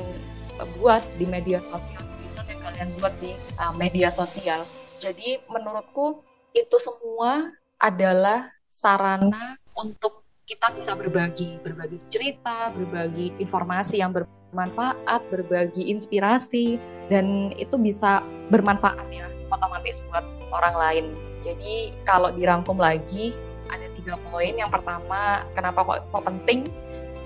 buat 0.84 1.04
di 1.16 1.24
media 1.24 1.64
sosial, 1.72 2.04
tulisan 2.04 2.46
yang 2.52 2.62
kalian 2.68 2.88
buat 3.00 3.14
di 3.24 3.32
uh, 3.64 3.72
media 3.80 4.12
sosial. 4.12 4.68
Jadi 5.00 5.40
menurutku 5.48 6.20
itu 6.52 6.76
semua 6.80 7.52
adalah 7.80 8.52
sarana 8.72 9.60
untuk 9.76 10.24
kita 10.46 10.72
bisa 10.78 10.94
berbagi, 10.94 11.58
berbagi 11.66 11.98
cerita, 12.06 12.70
berbagi 12.72 13.34
informasi 13.42 13.98
yang 14.00 14.14
bermanfaat, 14.14 15.26
berbagi 15.34 15.90
inspirasi, 15.90 16.78
dan 17.10 17.50
itu 17.58 17.76
bisa 17.82 18.22
bermanfaat 18.54 19.10
ya, 19.10 19.26
otomatis 19.50 20.00
buat 20.10 20.24
orang 20.54 20.76
lain. 20.78 21.06
Jadi 21.42 21.94
kalau 22.06 22.30
dirangkum 22.34 22.78
lagi, 22.78 23.34
ada 23.70 23.90
tiga 23.98 24.16
poin. 24.30 24.54
Yang 24.54 24.82
pertama, 24.82 25.42
kenapa 25.58 25.82
kok, 25.82 25.98
kok 26.14 26.24
penting? 26.24 26.70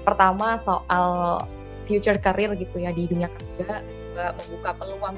Pertama 0.08 0.56
soal 0.56 1.44
future 1.84 2.18
career 2.18 2.56
gitu 2.56 2.80
ya 2.80 2.96
di 2.96 3.04
dunia 3.04 3.28
kerja, 3.28 3.84
membuka 4.16 4.72
peluang 4.80 5.16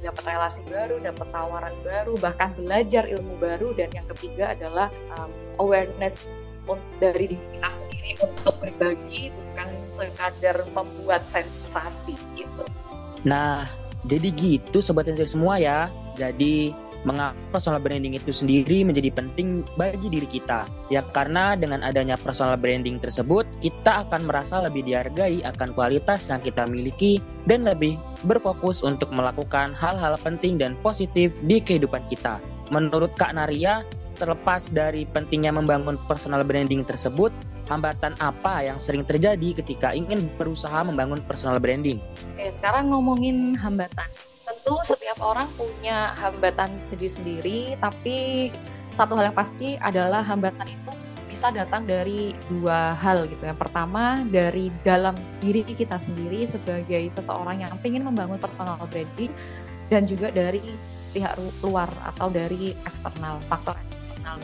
dapat 0.00 0.24
relasi 0.24 0.62
baru, 0.70 1.02
dapat 1.02 1.26
tawaran 1.34 1.74
baru, 1.82 2.14
bahkan 2.22 2.54
belajar 2.54 3.04
ilmu 3.10 3.34
baru. 3.42 3.74
Dan 3.74 3.90
yang 3.92 4.06
ketiga 4.14 4.54
adalah 4.54 4.88
um, 5.18 5.30
awareness 5.58 6.46
dari 6.98 7.30
diri 7.30 7.38
kita 7.38 7.70
sendiri 7.70 8.10
untuk 8.26 8.54
berbagi, 8.58 9.30
bukan 9.30 9.68
sekadar 9.86 10.56
membuat 10.74 11.26
sensasi 11.30 12.18
gitu. 12.34 12.62
Nah, 13.22 13.66
jadi 14.06 14.30
gitu 14.34 14.82
sobat 14.82 15.06
semua 15.26 15.58
ya. 15.58 15.90
Jadi 16.16 16.74
mengapa 17.06 17.38
personal 17.54 17.78
branding 17.78 18.18
itu 18.18 18.34
sendiri 18.34 18.82
menjadi 18.82 19.14
penting 19.14 19.62
bagi 19.78 20.10
diri 20.10 20.26
kita. 20.26 20.66
Ya 20.90 21.06
karena 21.14 21.54
dengan 21.54 21.86
adanya 21.86 22.18
personal 22.18 22.58
branding 22.58 22.98
tersebut, 22.98 23.46
kita 23.62 24.04
akan 24.04 24.26
merasa 24.26 24.58
lebih 24.58 24.82
dihargai 24.82 25.46
akan 25.46 25.72
kualitas 25.72 26.26
yang 26.26 26.42
kita 26.42 26.66
miliki 26.66 27.22
dan 27.46 27.62
lebih 27.62 27.94
berfokus 28.26 28.82
untuk 28.82 29.08
melakukan 29.14 29.70
hal-hal 29.78 30.18
penting 30.20 30.58
dan 30.58 30.74
positif 30.82 31.30
di 31.46 31.62
kehidupan 31.62 32.02
kita. 32.10 32.42
Menurut 32.74 33.14
Kak 33.14 33.38
Naria, 33.38 33.86
terlepas 34.18 34.74
dari 34.74 35.06
pentingnya 35.06 35.54
membangun 35.54 35.94
personal 36.10 36.42
branding 36.42 36.82
tersebut, 36.82 37.30
hambatan 37.70 38.18
apa 38.18 38.66
yang 38.66 38.82
sering 38.82 39.06
terjadi 39.06 39.62
ketika 39.62 39.94
ingin 39.94 40.26
berusaha 40.34 40.82
membangun 40.82 41.22
personal 41.30 41.62
branding? 41.62 42.02
Oke, 42.34 42.50
sekarang 42.50 42.90
ngomongin 42.90 43.54
hambatan 43.54 44.10
tentu 44.46 44.78
setiap 44.86 45.18
orang 45.18 45.50
punya 45.58 46.14
hambatan 46.14 46.78
sendiri-sendiri, 46.78 47.74
tapi 47.82 48.48
satu 48.94 49.18
hal 49.18 49.34
yang 49.34 49.36
pasti 49.36 49.74
adalah 49.82 50.22
hambatan 50.22 50.70
itu 50.70 50.92
bisa 51.26 51.50
datang 51.52 51.84
dari 51.84 52.32
dua 52.48 52.94
hal 52.96 53.26
gitu. 53.28 53.44
Yang 53.44 53.60
pertama 53.66 54.24
dari 54.30 54.70
dalam 54.86 55.18
diri 55.42 55.66
kita 55.66 55.98
sendiri 55.98 56.46
sebagai 56.46 57.10
seseorang 57.10 57.66
yang 57.66 57.74
ingin 57.82 58.06
membangun 58.06 58.38
personal 58.38 58.78
branding 58.88 59.34
dan 59.90 60.06
juga 60.06 60.30
dari 60.32 60.62
pihak 61.12 61.36
luar 61.60 61.90
atau 62.14 62.30
dari 62.30 62.72
eksternal, 62.86 63.42
faktor 63.50 63.74
eksternal. 63.76 64.38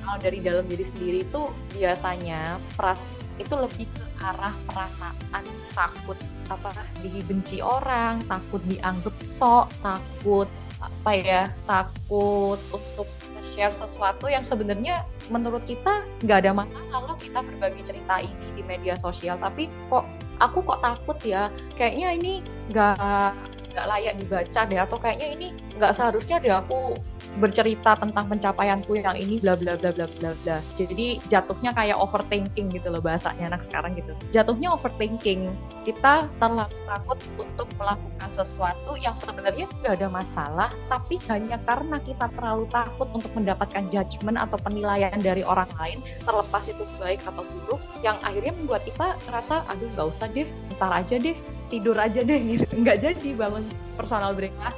Kalau 0.00 0.16
dari 0.16 0.38
dalam 0.40 0.64
diri 0.64 0.84
sendiri 0.86 1.18
itu 1.26 1.52
biasanya 1.76 2.56
pras 2.78 3.12
itu 3.36 3.52
lebih 3.52 3.84
ke 3.92 4.04
arah 4.24 4.52
perasaan 4.68 5.44
takut 5.76 6.16
apa 6.50 6.74
dibenci 7.00 7.62
orang, 7.62 8.26
takut 8.26 8.58
dianggap 8.66 9.14
sok, 9.22 9.70
takut 9.80 10.50
apa 10.82 11.10
ya, 11.14 11.42
takut 11.64 12.58
untuk 12.74 13.08
share 13.40 13.72
sesuatu 13.72 14.28
yang 14.28 14.44
sebenarnya 14.44 15.06
menurut 15.32 15.64
kita 15.64 16.04
nggak 16.26 16.44
ada 16.44 16.52
masalah 16.52 16.98
loh 17.08 17.16
kita 17.16 17.40
berbagi 17.40 17.80
cerita 17.86 18.20
ini 18.20 18.46
di 18.58 18.62
media 18.66 18.98
sosial. 18.98 19.38
Tapi 19.40 19.70
kok 19.88 20.04
aku 20.42 20.60
kok 20.64 20.82
takut 20.82 21.18
ya 21.22 21.48
kayaknya 21.78 22.16
ini 22.16 22.34
nggak 22.72 23.32
nggak 23.70 23.86
layak 23.86 24.14
dibaca 24.18 24.60
deh 24.66 24.80
atau 24.82 24.98
kayaknya 24.98 25.28
ini 25.38 25.48
nggak 25.78 25.94
seharusnya 25.94 26.42
deh 26.42 26.50
aku 26.50 26.98
bercerita 27.38 27.94
tentang 27.94 28.26
pencapaianku 28.26 28.98
yang 28.98 29.14
ini 29.14 29.38
bla 29.38 29.54
bla 29.54 29.78
bla 29.78 29.94
bla 29.94 30.10
bla 30.18 30.30
bla. 30.42 30.58
Jadi 30.74 31.22
jatuhnya 31.30 31.70
kayak 31.70 31.94
overthinking 32.00 32.72
gitu 32.74 32.90
loh 32.90 32.98
bahasanya 32.98 33.54
anak 33.54 33.62
sekarang 33.62 33.94
gitu. 33.94 34.10
Jatuhnya 34.34 34.74
overthinking 34.74 35.52
kita 35.86 36.26
terlalu 36.42 36.74
takut 36.90 37.18
untuk 37.38 37.68
melakukan 37.78 38.30
sesuatu 38.34 38.98
yang 38.98 39.14
sebenarnya 39.14 39.70
nggak 39.80 39.94
ada 40.02 40.08
masalah 40.10 40.68
tapi 40.90 41.22
hanya 41.30 41.56
karena 41.62 42.02
kita 42.02 42.26
terlalu 42.34 42.66
takut 42.70 43.08
untuk 43.14 43.30
mendapatkan 43.38 43.86
judgement 43.86 44.38
atau 44.38 44.58
penilaian 44.58 45.14
dari 45.22 45.46
orang 45.46 45.68
lain 45.78 46.02
terlepas 46.26 46.66
itu 46.66 46.82
baik 46.98 47.22
atau 47.26 47.46
buruk 47.46 47.82
yang 48.02 48.18
akhirnya 48.26 48.54
membuat 48.54 48.82
kita 48.86 49.14
ngerasa 49.28 49.66
aduh 49.70 49.88
nggak 49.94 50.08
usah 50.08 50.26
deh 50.30 50.48
ntar 50.78 50.92
aja 50.94 51.16
deh 51.20 51.36
tidur 51.70 51.94
aja 51.94 52.20
deh 52.26 52.38
gitu. 52.42 52.66
Nggak 52.74 52.98
jadi 53.06 53.28
bangun 53.38 53.64
personal 53.94 54.34
break 54.34 54.54
lah 54.58 54.74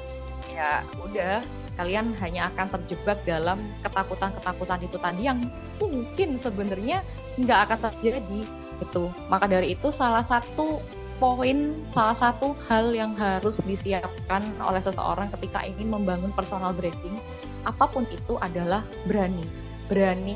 ya 0.50 0.84
udah 1.00 1.40
kalian 1.76 2.12
hanya 2.20 2.52
akan 2.52 2.68
terjebak 2.78 3.20
dalam 3.24 3.58
ketakutan-ketakutan 3.80 4.80
itu 4.84 4.96
tadi 5.00 5.22
yang 5.28 5.40
mungkin 5.80 6.36
sebenarnya 6.36 7.00
nggak 7.40 7.58
akan 7.68 7.78
terjadi 7.90 8.40
itu 8.82 9.04
maka 9.32 9.46
dari 9.48 9.72
itu 9.72 9.88
salah 9.88 10.22
satu 10.22 10.82
poin 11.22 11.86
salah 11.86 12.18
satu 12.18 12.52
hal 12.66 12.90
yang 12.90 13.14
harus 13.14 13.62
disiapkan 13.62 14.42
oleh 14.58 14.82
seseorang 14.82 15.30
ketika 15.38 15.62
ingin 15.62 15.88
membangun 15.88 16.34
personal 16.34 16.74
branding 16.74 17.14
apa 17.62 17.86
pun 17.86 18.02
itu 18.10 18.34
adalah 18.42 18.82
berani. 19.06 19.46
Berani 19.86 20.34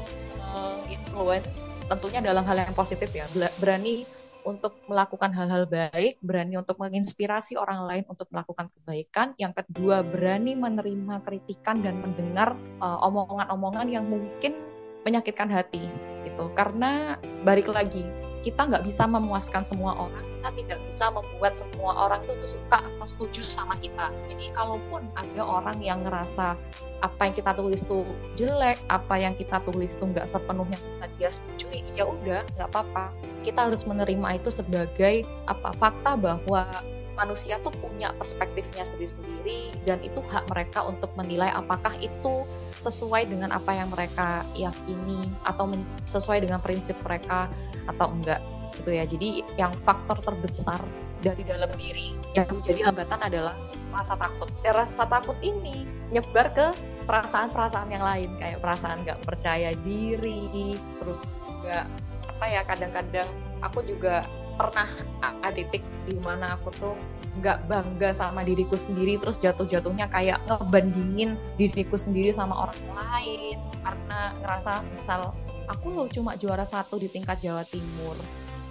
influence 0.86 1.66
tentunya 1.90 2.22
dalam 2.22 2.46
hal 2.46 2.56
yang 2.62 2.74
positif 2.74 3.10
ya. 3.10 3.26
Berani 3.58 4.06
untuk 4.46 4.78
melakukan 4.86 5.34
hal-hal 5.34 5.66
baik, 5.66 6.22
berani 6.22 6.54
untuk 6.54 6.78
menginspirasi 6.78 7.58
orang 7.58 7.82
lain 7.84 8.04
untuk 8.06 8.30
melakukan 8.30 8.70
kebaikan. 8.70 9.34
Yang 9.36 9.66
kedua, 9.66 10.06
berani 10.06 10.54
menerima 10.54 11.20
kritikan 11.26 11.82
dan 11.82 11.98
mendengar 11.98 12.54
uh, 12.78 13.02
omongan-omongan 13.02 13.90
yang 13.90 14.06
mungkin 14.06 14.54
menyakitkan 15.02 15.50
hati 15.50 15.90
gitu. 16.22 16.46
Karena 16.54 17.18
balik 17.42 17.66
lagi, 17.74 18.06
kita 18.46 18.62
nggak 18.62 18.86
bisa 18.86 19.10
memuaskan 19.10 19.66
semua 19.66 19.98
orang, 19.98 20.22
kita 20.38 20.50
tidak 20.62 20.78
bisa 20.86 21.10
membuat 21.10 21.58
semua 21.58 22.06
orang 22.06 22.22
itu 22.22 22.54
suka 22.54 22.78
atau 22.78 23.06
setuju 23.10 23.42
sama 23.42 23.74
kita. 23.82 24.14
Jadi 24.30 24.54
kalaupun 24.54 25.02
ada 25.18 25.42
orang 25.42 25.82
yang 25.82 26.06
ngerasa 26.06 26.54
apa 27.02 27.20
yang 27.26 27.34
kita 27.34 27.58
tulis 27.58 27.82
tuh 27.90 28.06
jelek, 28.38 28.78
apa 28.86 29.18
yang 29.18 29.34
kita 29.34 29.58
tulis 29.66 29.98
tuh 29.98 30.06
nggak 30.14 30.30
sepenuhnya 30.30 30.78
bisa 30.94 31.10
dia 31.18 31.34
setujui, 31.34 31.82
ya 31.98 32.06
udah 32.06 32.46
nggak 32.54 32.70
apa-apa. 32.70 33.10
Kita 33.42 33.66
harus 33.66 33.82
menerima 33.82 34.38
itu 34.38 34.54
sebagai 34.54 35.26
apa 35.50 35.74
fakta 35.82 36.14
bahwa 36.14 36.70
manusia 37.16 37.56
tuh 37.64 37.72
punya 37.80 38.12
perspektifnya 38.20 38.84
sendiri-sendiri 38.84 39.72
dan 39.88 39.98
itu 40.04 40.20
hak 40.20 40.46
mereka 40.52 40.84
untuk 40.84 41.10
menilai 41.16 41.48
apakah 41.48 41.92
itu 41.98 42.44
sesuai 42.78 43.26
dengan 43.32 43.56
apa 43.56 43.72
yang 43.72 43.88
mereka 43.88 44.44
yakini 44.52 45.24
atau 45.48 45.72
sesuai 46.04 46.44
dengan 46.44 46.60
prinsip 46.60 46.94
mereka 47.00 47.48
atau 47.88 48.12
enggak 48.12 48.44
gitu 48.76 48.90
ya. 48.92 49.04
Jadi 49.08 49.40
yang 49.56 49.72
faktor 49.88 50.20
terbesar 50.20 50.78
dari 51.24 51.42
dalam 51.48 51.72
diri 51.80 52.12
yang 52.36 52.46
menjadi 52.52 52.92
hambatan 52.92 53.20
adalah 53.24 53.56
rasa 53.96 54.14
takut. 54.20 54.52
Dan 54.60 54.72
rasa 54.76 55.08
takut 55.08 55.36
ini 55.40 55.88
nyebar 56.12 56.52
ke 56.52 56.66
perasaan-perasaan 57.08 57.88
yang 57.88 58.04
lain 58.04 58.30
kayak 58.36 58.60
perasaan 58.60 59.02
nggak 59.08 59.24
percaya 59.24 59.72
diri, 59.82 60.76
terus 61.00 61.20
juga 61.48 61.88
apa 62.36 62.44
ya 62.52 62.60
kadang-kadang 62.68 63.28
aku 63.64 63.80
juga 63.88 64.28
pernah 64.56 64.88
ada 65.22 65.52
titik 65.52 65.84
di 66.08 66.16
mana 66.20 66.56
aku 66.56 66.68
tuh 66.74 66.96
nggak 67.36 67.68
bangga 67.68 68.16
sama 68.16 68.40
diriku 68.40 68.80
sendiri 68.80 69.20
terus 69.20 69.36
jatuh-jatuhnya 69.36 70.08
kayak 70.08 70.40
ngebandingin 70.48 71.36
diriku 71.60 72.00
sendiri 72.00 72.32
sama 72.32 72.68
orang 72.68 72.80
lain 72.96 73.60
karena 73.84 74.32
ngerasa 74.40 74.80
misal 74.88 75.36
aku 75.68 75.92
loh 75.92 76.08
cuma 76.08 76.32
juara 76.40 76.64
satu 76.64 76.96
di 76.96 77.12
tingkat 77.12 77.44
Jawa 77.44 77.68
Timur 77.68 78.16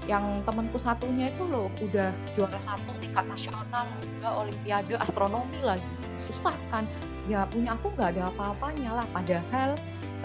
yang 0.06 0.42
temanku 0.46 0.78
satunya 0.78 1.34
itu 1.34 1.46
loh 1.50 1.70
udah 1.82 2.14
juara 2.38 2.58
satu 2.62 2.94
tingkat 3.02 3.26
nasional 3.26 3.86
juga 4.02 4.30
olimpiade 4.38 4.94
astronomi 5.02 5.58
lagi. 5.66 5.86
Susah 6.22 6.54
kan? 6.70 6.86
Ya 7.26 7.50
punya 7.50 7.74
aku 7.74 7.90
nggak 7.98 8.14
ada 8.18 8.30
apa-apanya 8.30 9.02
lah 9.02 9.06
padahal 9.10 9.74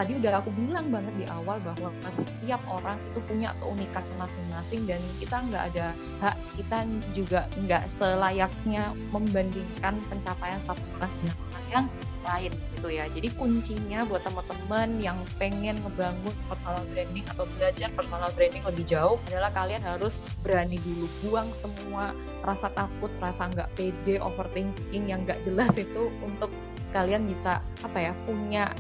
tadi 0.00 0.16
udah 0.16 0.40
aku 0.40 0.48
bilang 0.56 0.88
banget 0.88 1.12
di 1.20 1.26
awal 1.28 1.60
bahwa 1.60 1.92
setiap 2.08 2.56
orang 2.72 2.96
itu 3.12 3.20
punya 3.28 3.52
keunikan 3.60 4.00
masing-masing 4.16 4.88
dan 4.88 4.96
kita 5.20 5.36
nggak 5.44 5.64
ada 5.76 5.92
hak 6.24 6.36
kita 6.56 6.88
juga 7.12 7.44
nggak 7.60 7.84
selayaknya 7.84 8.96
membandingkan 9.12 10.00
pencapaian 10.08 10.56
satu 10.64 10.80
orang 10.96 11.12
dengan 11.20 11.36
orang 11.36 11.66
yang 11.68 11.86
lain 12.20 12.52
gitu 12.76 12.88
ya. 12.88 13.04
Jadi 13.12 13.28
kuncinya 13.36 14.04
buat 14.08 14.24
teman-teman 14.24 14.88
yang 15.04 15.20
pengen 15.36 15.76
ngebangun 15.84 16.36
personal 16.48 16.84
branding 16.96 17.24
atau 17.28 17.44
belajar 17.60 17.88
personal 17.92 18.30
branding 18.32 18.64
lebih 18.64 18.84
jauh 18.88 19.20
adalah 19.28 19.52
kalian 19.52 19.84
harus 19.84 20.16
berani 20.40 20.80
dulu 20.80 21.08
buang 21.28 21.52
semua 21.52 22.16
rasa 22.40 22.72
takut, 22.72 23.12
rasa 23.20 23.52
nggak 23.52 23.68
pede, 23.76 24.16
overthinking 24.16 25.12
yang 25.12 25.28
nggak 25.28 25.44
jelas 25.44 25.76
itu 25.76 26.08
untuk 26.24 26.48
kalian 26.96 27.28
bisa 27.28 27.60
apa 27.84 28.10
ya 28.10 28.12
punya 28.24 28.72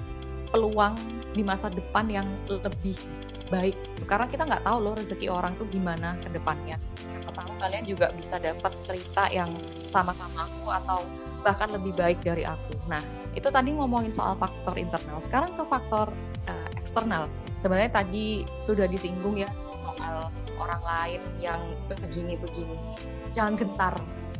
peluang 0.50 0.94
di 1.34 1.42
masa 1.46 1.70
depan 1.70 2.10
yang 2.10 2.26
lebih 2.50 2.98
baik 3.50 3.74
karena 4.06 4.26
kita 4.30 4.46
nggak 4.46 4.62
tahu 4.62 4.78
loh 4.78 4.94
rezeki 4.94 5.26
orang 5.30 5.54
tuh 5.58 5.66
gimana 5.70 6.14
ke 6.22 6.30
depannya 6.30 6.78
tahu 7.30 7.50
kalian 7.62 7.86
juga 7.86 8.10
bisa 8.14 8.36
dapat 8.42 8.74
cerita 8.82 9.30
yang 9.30 9.50
sama-sama 9.86 10.46
aku 10.50 10.66
atau 10.70 11.00
bahkan 11.40 11.70
lebih 11.70 11.94
baik 11.94 12.18
dari 12.22 12.42
aku 12.42 12.74
nah 12.90 13.00
itu 13.38 13.46
tadi 13.46 13.70
ngomongin 13.74 14.10
soal 14.10 14.34
faktor 14.34 14.74
internal. 14.74 15.22
Sekarang 15.22 15.54
ke 15.54 15.62
faktor 15.70 16.10
uh, 16.50 16.68
eksternal. 16.74 17.30
Sebenarnya 17.62 18.02
tadi 18.02 18.42
sudah 18.58 18.90
disinggung 18.90 19.38
ya 19.38 19.50
soal 19.86 20.34
orang 20.58 20.82
lain 20.82 21.22
yang 21.38 21.60
begini-begini. 21.86 22.74
Jangan 23.30 23.54
gentar 23.54 23.94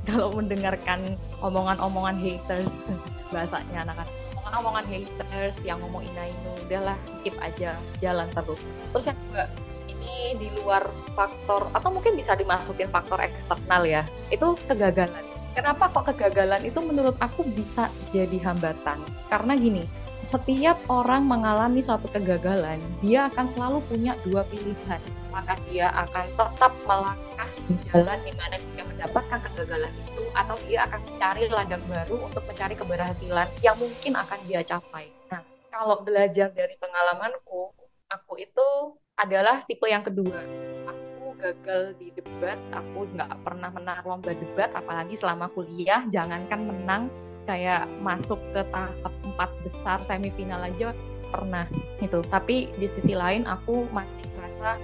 kalau 0.09 0.35
mendengarkan 0.35 1.15
omongan-omongan 1.45 2.19
haters 2.19 2.91
bahasanya 3.31 3.87
anak-anak 3.87 4.20
omongan-omongan 4.51 4.85
haters 4.91 5.57
yang 5.63 5.79
ngomong 5.79 6.03
inainu 6.03 6.51
udahlah 6.67 6.99
skip 7.07 7.35
aja 7.39 7.79
jalan 8.03 8.27
terus 8.35 8.67
terus 8.91 9.07
yang 9.07 9.19
kedua 9.31 9.45
ini 9.91 10.39
di 10.39 10.49
luar 10.63 10.87
faktor 11.15 11.71
atau 11.75 11.91
mungkin 11.91 12.15
bisa 12.15 12.35
dimasukin 12.35 12.91
faktor 12.91 13.23
eksternal 13.23 13.87
ya 13.87 14.03
itu 14.31 14.55
kegagalan 14.67 15.23
Kenapa 15.51 15.91
kok 15.91 16.07
kegagalan 16.15 16.63
itu 16.63 16.79
menurut 16.79 17.19
aku 17.19 17.43
bisa 17.43 17.91
jadi 18.15 18.39
hambatan? 18.39 19.03
Karena 19.27 19.59
gini, 19.59 19.83
setiap 20.23 20.79
orang 20.87 21.27
mengalami 21.27 21.83
suatu 21.83 22.07
kegagalan, 22.07 22.79
dia 23.03 23.27
akan 23.27 23.51
selalu 23.51 23.83
punya 23.91 24.15
dua 24.23 24.47
pilihan. 24.47 25.03
Maka 25.35 25.59
dia 25.67 25.91
akan 25.91 26.27
tetap 26.39 26.73
melangkah 26.87 27.51
di 27.67 27.75
jalan 27.91 28.19
di 28.23 28.33
mana 28.39 28.63
dia 28.63 28.85
mendapatkan 29.01 29.41
kegagalan 29.49 29.89
itu, 29.97 30.23
atau 30.37 30.57
dia 30.69 30.85
akan 30.85 31.01
mencari 31.09 31.49
ladang 31.49 31.81
baru 31.89 32.17
untuk 32.21 32.45
mencari 32.45 32.77
keberhasilan 32.77 33.49
yang 33.65 33.77
mungkin 33.81 34.13
akan 34.13 34.39
dia 34.45 34.61
capai. 34.61 35.09
Nah, 35.33 35.41
kalau 35.73 36.05
belajar 36.05 36.53
dari 36.53 36.77
pengalamanku, 36.77 37.73
aku 38.13 38.33
itu 38.37 38.69
adalah 39.17 39.65
tipe 39.65 39.89
yang 39.89 40.05
kedua. 40.05 40.45
Gagal 41.41 41.97
di 41.97 42.13
debat 42.13 42.61
aku 42.69 43.09
nggak 43.17 43.33
pernah 43.41 43.73
menang 43.73 44.05
lomba 44.05 44.37
debat 44.37 44.77
apalagi 44.77 45.17
selama 45.17 45.49
kuliah. 45.49 46.05
Jangankan 46.13 46.69
menang 46.69 47.09
kayak 47.49 47.89
masuk 48.05 48.37
ke 48.53 48.61
tahap 48.69 49.09
empat 49.25 49.49
besar 49.65 50.05
semifinal 50.05 50.61
aja 50.61 50.93
pernah 51.33 51.65
itu 52.05 52.21
tapi 52.29 52.69
di 52.77 52.85
sisi 52.85 53.17
lain 53.17 53.49
aku 53.49 53.89
masih 53.89 54.29
merasa 54.37 54.77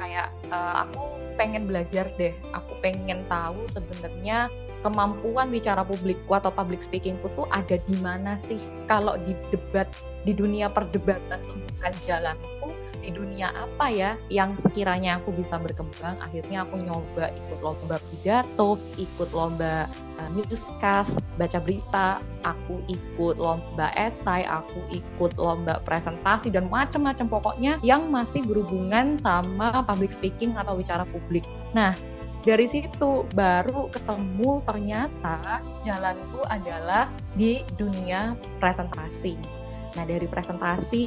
kayak 0.00 0.32
uh, 0.48 0.88
aku 0.88 1.20
pengen 1.36 1.68
belajar 1.68 2.08
deh. 2.16 2.32
Aku 2.56 2.72
pengen 2.80 3.22
tahu 3.28 3.68
sebenarnya 3.68 4.48
kemampuan 4.80 5.52
bicara 5.52 5.84
publikku 5.84 6.32
atau 6.32 6.48
public 6.48 6.80
speakingku 6.80 7.28
tuh 7.36 7.44
ada 7.52 7.76
di 7.76 7.96
mana 8.00 8.34
sih? 8.34 8.58
Kalau 8.88 9.20
di 9.28 9.36
debat 9.52 9.86
di 10.24 10.32
dunia 10.32 10.72
perdebatan 10.72 11.40
tuh 11.44 11.60
bukan 11.76 11.92
jalanku 12.00 12.68
di 13.00 13.10
dunia 13.12 13.52
apa 13.52 13.88
ya 13.88 14.10
yang 14.28 14.54
sekiranya 14.54 15.18
aku 15.20 15.32
bisa 15.32 15.56
berkembang. 15.56 16.20
Akhirnya 16.20 16.64
aku 16.68 16.80
nyoba 16.80 17.32
ikut 17.32 17.58
lomba 17.64 17.96
pidato 18.12 18.76
ikut 19.00 19.30
lomba 19.32 19.88
uh, 20.20 20.28
newscast 20.32 21.20
baca 21.40 21.58
berita 21.60 22.20
aku 22.44 22.84
ikut 22.88 23.40
lomba 23.40 23.92
esai 23.96 24.44
aku 24.44 24.80
ikut 24.92 25.36
lomba 25.40 25.80
presentasi 25.84 26.52
dan 26.52 26.68
macam-macam 26.68 27.26
pokoknya 27.28 27.72
yang 27.80 28.12
masih 28.12 28.44
berhubungan 28.44 29.16
sama 29.16 29.84
public 29.84 30.12
speaking 30.12 30.56
atau 30.56 30.76
bicara 30.76 31.08
publik. 31.08 31.44
Nah 31.72 31.96
dari 32.40 32.64
situ 32.64 33.28
baru 33.36 33.92
ketemu 33.92 34.64
ternyata 34.64 35.60
jalanku 35.84 36.40
adalah 36.48 37.12
di 37.36 37.60
dunia 37.76 38.32
presentasi 38.56 39.59
Nah 39.96 40.04
dari 40.06 40.26
presentasi 40.26 41.02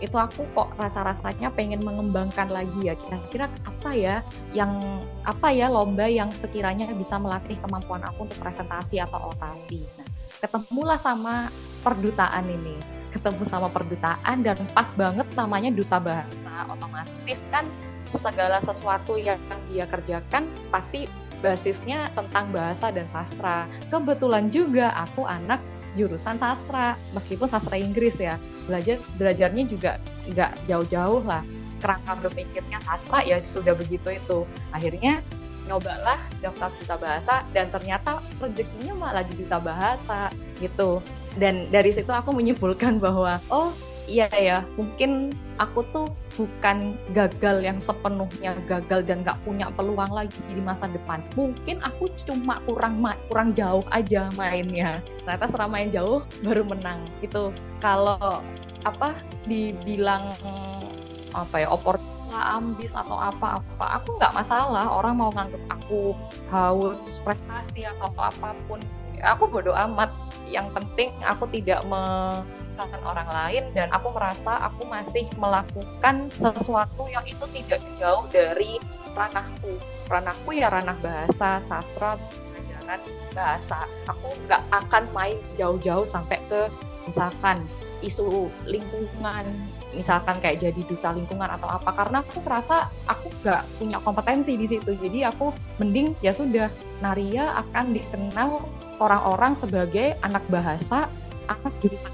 itu 0.00 0.16
aku 0.16 0.44
kok 0.52 0.74
rasa-rasanya 0.76 1.52
pengen 1.54 1.80
mengembangkan 1.80 2.52
lagi 2.52 2.88
ya 2.88 2.94
kira-kira 2.96 3.46
apa 3.64 3.90
ya 3.94 4.16
yang 4.52 4.80
apa 5.24 5.48
ya 5.52 5.72
lomba 5.72 6.04
yang 6.08 6.28
sekiranya 6.32 6.88
bisa 6.92 7.16
melatih 7.16 7.56
kemampuan 7.64 8.04
aku 8.04 8.28
untuk 8.28 8.38
presentasi 8.40 9.00
atau 9.00 9.32
orasi. 9.36 9.84
Nah 9.96 10.08
ketemulah 10.44 11.00
sama 11.00 11.48
perdutaan 11.82 12.46
ini 12.46 12.98
ketemu 13.08 13.42
sama 13.48 13.72
perdutaan 13.72 14.44
dan 14.44 14.60
pas 14.76 14.92
banget 14.92 15.24
namanya 15.32 15.72
duta 15.72 15.96
bahasa 15.96 16.54
otomatis 16.68 17.40
kan 17.48 17.64
segala 18.12 18.60
sesuatu 18.60 19.16
yang 19.16 19.40
dia 19.68 19.84
kerjakan 19.88 20.48
pasti 20.72 21.08
basisnya 21.38 22.10
tentang 22.18 22.50
bahasa 22.50 22.90
dan 22.90 23.06
sastra. 23.06 23.70
Kebetulan 23.92 24.50
juga 24.50 24.90
aku 24.96 25.24
anak 25.24 25.62
jurusan 25.98 26.38
sastra, 26.38 26.94
meskipun 27.12 27.50
sastra 27.50 27.74
Inggris 27.74 28.14
ya. 28.22 28.38
Belajar 28.70 29.02
belajarnya 29.18 29.64
juga 29.66 29.98
nggak 30.30 30.70
jauh-jauh 30.70 31.26
lah. 31.26 31.42
Kerangka 31.82 32.14
berpikirnya 32.22 32.78
sastra 32.86 33.26
ya 33.26 33.42
sudah 33.42 33.74
begitu 33.74 34.14
itu. 34.14 34.46
Akhirnya 34.70 35.18
nyobalah 35.66 36.16
daftar 36.40 36.72
duta 36.80 36.96
bahasa 36.96 37.34
dan 37.52 37.68
ternyata 37.68 38.24
rezekinya 38.40 38.94
malah 38.96 39.26
di 39.26 39.34
duta 39.36 39.58
bahasa 39.58 40.30
gitu. 40.62 41.02
Dan 41.36 41.68
dari 41.68 41.92
situ 41.92 42.08
aku 42.08 42.32
menyimpulkan 42.32 42.98
bahwa 43.02 43.38
oh 43.52 43.74
iya 44.08 44.26
ya 44.32 44.64
mungkin 44.80 45.36
aku 45.60 45.84
tuh 45.92 46.08
bukan 46.40 46.96
gagal 47.12 47.60
yang 47.60 47.76
sepenuhnya 47.76 48.56
gagal 48.64 49.04
dan 49.04 49.20
gak 49.26 49.36
punya 49.44 49.68
peluang 49.74 50.08
lagi 50.08 50.38
di 50.48 50.62
masa 50.62 50.88
depan. 50.88 51.20
Mungkin 51.36 51.82
aku 51.84 52.08
cuma 52.24 52.62
kurang 52.64 53.04
kurang 53.28 53.52
jauh 53.52 53.84
aja 53.92 54.32
mainnya. 54.38 55.04
Ternyata 55.26 55.44
setelah 55.50 55.68
main 55.68 55.92
jauh 55.92 56.24
baru 56.40 56.64
menang. 56.64 57.04
Itu 57.20 57.52
kalau 57.84 58.40
apa 58.86 59.12
dibilang 59.44 60.24
apa 61.36 61.66
ya 61.66 61.68
opportunity 61.68 62.16
ambis 62.38 62.92
atau 62.92 63.16
apa-apa 63.16 64.00
aku 64.00 64.20
nggak 64.20 64.36
masalah. 64.36 64.86
Orang 64.92 65.18
mau 65.20 65.30
nganggep 65.32 65.62
aku 65.72 66.12
haus 66.52 67.18
prestasi 67.24 67.88
atau 67.88 68.12
apa 68.20 68.52
pun 68.68 68.80
aku 69.22 69.50
bodoh 69.50 69.74
amat. 69.74 70.10
Yang 70.48 70.80
penting 70.80 71.12
aku 71.28 71.44
tidak 71.52 71.84
me 71.84 72.02
menyalahkan 72.78 73.02
orang 73.10 73.28
lain 73.34 73.64
dan 73.74 73.90
aku 73.90 74.14
merasa 74.14 74.54
aku 74.62 74.86
masih 74.86 75.26
melakukan 75.34 76.30
sesuatu 76.38 77.10
yang 77.10 77.26
itu 77.26 77.42
tidak 77.50 77.82
jauh 77.98 78.22
dari 78.30 78.78
ranahku. 79.18 79.74
Ranahku 80.06 80.54
ya 80.54 80.70
ranah 80.70 80.94
bahasa 81.02 81.58
sastra 81.58 82.14
pelajaran 82.54 83.02
bahasa. 83.34 83.82
Aku 84.06 84.30
nggak 84.46 84.62
akan 84.70 85.10
main 85.10 85.34
jauh-jauh 85.58 86.06
sampai 86.06 86.38
ke 86.46 86.70
misalkan 87.10 87.66
isu 87.98 88.46
lingkungan 88.70 89.42
misalkan 89.96 90.36
kayak 90.42 90.60
jadi 90.60 90.80
duta 90.84 91.16
lingkungan 91.16 91.48
atau 91.48 91.68
apa 91.68 91.90
karena 91.96 92.20
aku 92.20 92.44
merasa 92.44 92.92
aku 93.08 93.32
nggak 93.40 93.62
punya 93.80 93.98
kompetensi 94.04 94.56
di 94.56 94.68
situ 94.68 94.92
jadi 95.00 95.32
aku 95.32 95.52
mending 95.80 96.12
ya 96.20 96.36
sudah 96.36 96.68
Naria 97.00 97.56
akan 97.66 97.96
dikenal 97.96 98.62
orang-orang 99.00 99.56
sebagai 99.56 100.18
anak 100.20 100.44
bahasa 100.52 101.08
anak 101.48 101.72
jurusan 101.80 102.12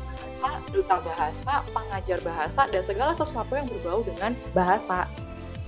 duta 0.74 1.00
bahasa, 1.00 1.62
pengajar 1.70 2.18
bahasa, 2.20 2.66
dan 2.68 2.82
segala 2.84 3.14
sesuatu 3.14 3.54
yang 3.54 3.64
berbau 3.70 4.02
dengan 4.04 4.34
bahasa. 4.52 5.06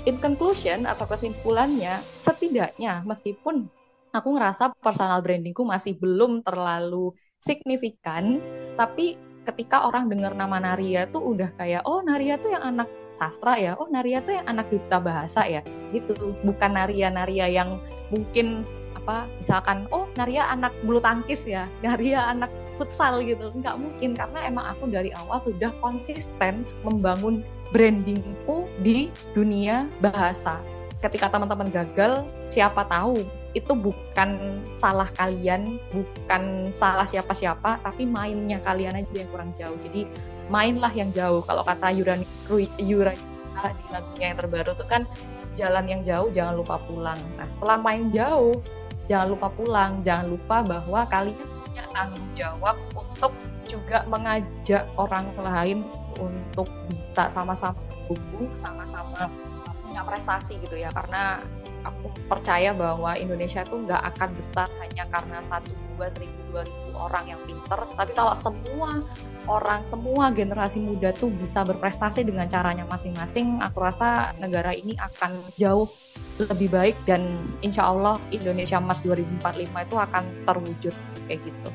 In 0.05 0.19
conclusion 0.23 0.87
atau 0.87 1.07
kesimpulannya, 1.07 1.99
setidaknya 2.23 3.03
meskipun 3.07 3.67
aku 4.15 4.29
ngerasa 4.39 4.75
personal 4.79 5.23
brandingku 5.23 5.67
masih 5.67 5.99
belum 5.99 6.43
terlalu 6.47 7.15
signifikan, 7.43 8.39
tapi 8.79 9.19
ketika 9.47 9.87
orang 9.87 10.11
dengar 10.11 10.35
nama 10.35 10.59
Naria 10.59 11.07
tuh 11.09 11.33
udah 11.33 11.55
kayak 11.55 11.87
oh 11.87 12.03
Naria 12.03 12.35
tuh 12.37 12.51
yang 12.53 12.65
anak 12.67 12.91
sastra 13.15 13.55
ya, 13.57 13.73
oh 13.79 13.87
Naria 13.87 14.19
tuh 14.21 14.37
yang 14.37 14.47
anak 14.51 14.67
duta 14.69 14.99
bahasa 14.99 15.47
ya, 15.47 15.63
gitu. 15.95 16.35
Bukan 16.43 16.75
Naria 16.75 17.09
Naria 17.09 17.47
yang 17.47 17.79
mungkin 18.11 18.67
apa 18.99 19.31
misalkan 19.39 19.87
oh 19.95 20.11
Naria 20.19 20.51
anak 20.51 20.75
bulu 20.83 20.99
tangkis 20.99 21.47
ya, 21.47 21.71
Naria 21.87 22.27
anak 22.27 22.51
futsal 22.77 23.23
gitu. 23.23 23.55
Nggak 23.55 23.79
mungkin 23.79 24.19
karena 24.19 24.39
emang 24.45 24.67
aku 24.77 24.91
dari 24.91 25.15
awal 25.15 25.39
sudah 25.39 25.71
konsisten 25.79 26.67
membangun 26.83 27.47
brandingku 27.71 28.67
di 28.83 29.09
dunia 29.33 29.87
bahasa. 30.03 30.59
Ketika 31.01 31.31
teman-teman 31.31 31.71
gagal 31.71 32.27
siapa 32.51 32.83
tahu 32.89 33.23
itu 33.57 33.73
bukan 33.73 34.61
salah 34.77 35.09
kalian 35.17 35.81
bukan 35.89 36.69
salah 36.69 37.09
siapa-siapa 37.09 37.81
tapi 37.81 38.05
mainnya 38.05 38.61
kalian 38.61 39.01
aja 39.01 39.15
yang 39.17 39.31
kurang 39.33 39.51
jauh. 39.57 39.81
Jadi 39.81 40.05
mainlah 40.53 40.93
yang 40.93 41.09
jauh. 41.09 41.41
Kalau 41.41 41.65
kata 41.65 41.89
Yuran 41.97 42.21
di 42.53 43.87
lagunya 43.89 44.27
yang 44.29 44.37
terbaru 44.37 44.77
tuh 44.77 44.85
kan 44.85 45.09
jalan 45.57 45.89
yang 45.89 46.05
jauh 46.05 46.29
jangan 46.29 46.61
lupa 46.61 46.77
pulang. 46.85 47.17
Nah 47.41 47.49
setelah 47.49 47.81
main 47.81 48.13
jauh 48.13 48.61
jangan 49.09 49.33
lupa 49.33 49.49
pulang. 49.49 50.05
Jangan 50.05 50.27
lupa 50.29 50.57
bahwa 50.61 51.01
kalian 51.09 51.49
punya 51.65 51.85
tanggung 51.97 52.29
jawab 52.37 52.77
untuk 52.93 53.33
juga 53.65 54.05
mengajak 54.07 54.85
orang 55.01 55.27
lain 55.41 55.79
untuk 56.21 56.69
bisa 56.93 57.33
sama-sama 57.33 57.75
berhubung, 58.07 58.53
sama-sama 58.55 59.27
punya 59.97 60.13
prestasi 60.13 60.61
gitu 60.61 60.77
ya. 60.77 60.93
Karena 60.93 61.41
aku 61.89 62.13
percaya 62.29 62.77
bahwa 62.77 63.17
Indonesia 63.17 63.65
tuh 63.65 63.89
nggak 63.89 64.13
akan 64.13 64.29
besar 64.37 64.69
hanya 64.85 65.09
karena 65.09 65.41
satu 65.41 65.73
dua 65.97 66.13
seribu 66.13 66.37
dua 66.53 66.69
ribu 66.69 66.93
orang 66.99 67.25
yang 67.31 67.41
pinter 67.47 67.79
tapi 67.95 68.13
kalau 68.13 68.35
semua 68.35 69.07
orang 69.47 69.87
semua 69.87 70.35
generasi 70.35 70.83
muda 70.83 71.15
tuh 71.15 71.31
bisa 71.31 71.63
berprestasi 71.63 72.27
dengan 72.27 72.51
caranya 72.51 72.85
masing-masing 72.91 73.63
aku 73.63 73.81
rasa 73.81 74.35
negara 74.43 74.75
ini 74.75 74.99
akan 74.99 75.39
jauh 75.57 75.87
lebih 76.43 76.69
baik 76.75 76.97
dan 77.07 77.39
insya 77.63 77.87
Allah 77.87 78.21
Indonesia 78.35 78.83
Emas 78.83 79.01
2045 79.01 79.71
itu 79.73 79.97
akan 79.97 80.25
terwujud 80.45 80.95
kayak 81.31 81.41
gitu. 81.41 81.71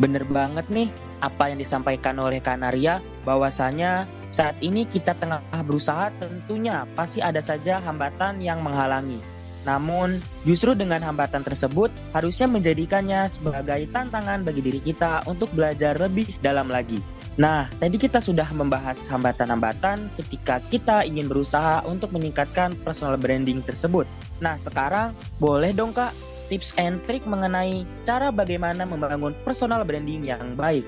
Bener 0.00 0.24
banget 0.24 0.64
nih 0.72 0.88
apa 1.20 1.52
yang 1.52 1.60
disampaikan 1.60 2.16
oleh 2.16 2.40
Kanaria 2.40 3.02
bahwasanya 3.28 4.08
saat 4.32 4.56
ini 4.64 4.88
kita 4.88 5.12
tengah 5.20 5.44
berusaha 5.60 6.08
tentunya 6.16 6.88
pasti 6.96 7.20
ada 7.20 7.44
saja 7.44 7.84
hambatan 7.84 8.40
yang 8.40 8.64
menghalangi. 8.64 9.20
Namun, 9.68 10.18
justru 10.42 10.72
dengan 10.72 11.04
hambatan 11.04 11.44
tersebut 11.44 11.92
harusnya 12.16 12.48
menjadikannya 12.48 13.28
sebagai 13.28 13.86
tantangan 13.92 14.42
bagi 14.42 14.64
diri 14.64 14.80
kita 14.80 15.22
untuk 15.28 15.52
belajar 15.52 16.00
lebih 16.00 16.26
dalam 16.40 16.66
lagi. 16.66 16.98
Nah, 17.36 17.68
tadi 17.76 18.00
kita 18.00 18.24
sudah 18.24 18.48
membahas 18.56 19.04
hambatan-hambatan 19.08 20.08
ketika 20.16 20.64
kita 20.66 21.04
ingin 21.04 21.28
berusaha 21.28 21.84
untuk 21.84 22.12
meningkatkan 22.12 22.72
personal 22.80 23.20
branding 23.20 23.60
tersebut. 23.60 24.08
Nah, 24.40 24.56
sekarang 24.56 25.12
boleh 25.38 25.76
dong 25.76 25.92
Kak 25.92 26.12
tips 26.52 26.76
and 26.76 27.00
trick 27.08 27.24
mengenai 27.24 27.88
cara 28.04 28.28
bagaimana 28.28 28.84
membangun 28.84 29.32
personal 29.46 29.84
branding 29.88 30.24
yang 30.24 30.52
baik. 30.58 30.84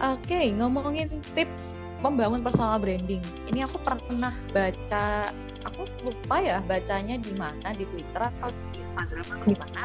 Oke, 0.00 0.26
okay, 0.26 0.46
ngomongin 0.56 1.12
tips 1.36 1.76
membangun 2.04 2.44
personal 2.44 2.76
branding. 2.76 3.24
Ini 3.48 3.64
aku 3.64 3.80
pernah 3.80 4.36
baca, 4.52 5.32
aku 5.64 5.88
lupa 6.04 6.36
ya 6.44 6.60
bacanya 6.60 7.16
di 7.16 7.32
mana 7.32 7.72
di 7.72 7.88
Twitter 7.88 8.28
atau 8.28 8.52
di 8.76 8.84
Instagram 8.84 9.24
atau 9.24 9.46
di 9.48 9.56
mana. 9.56 9.82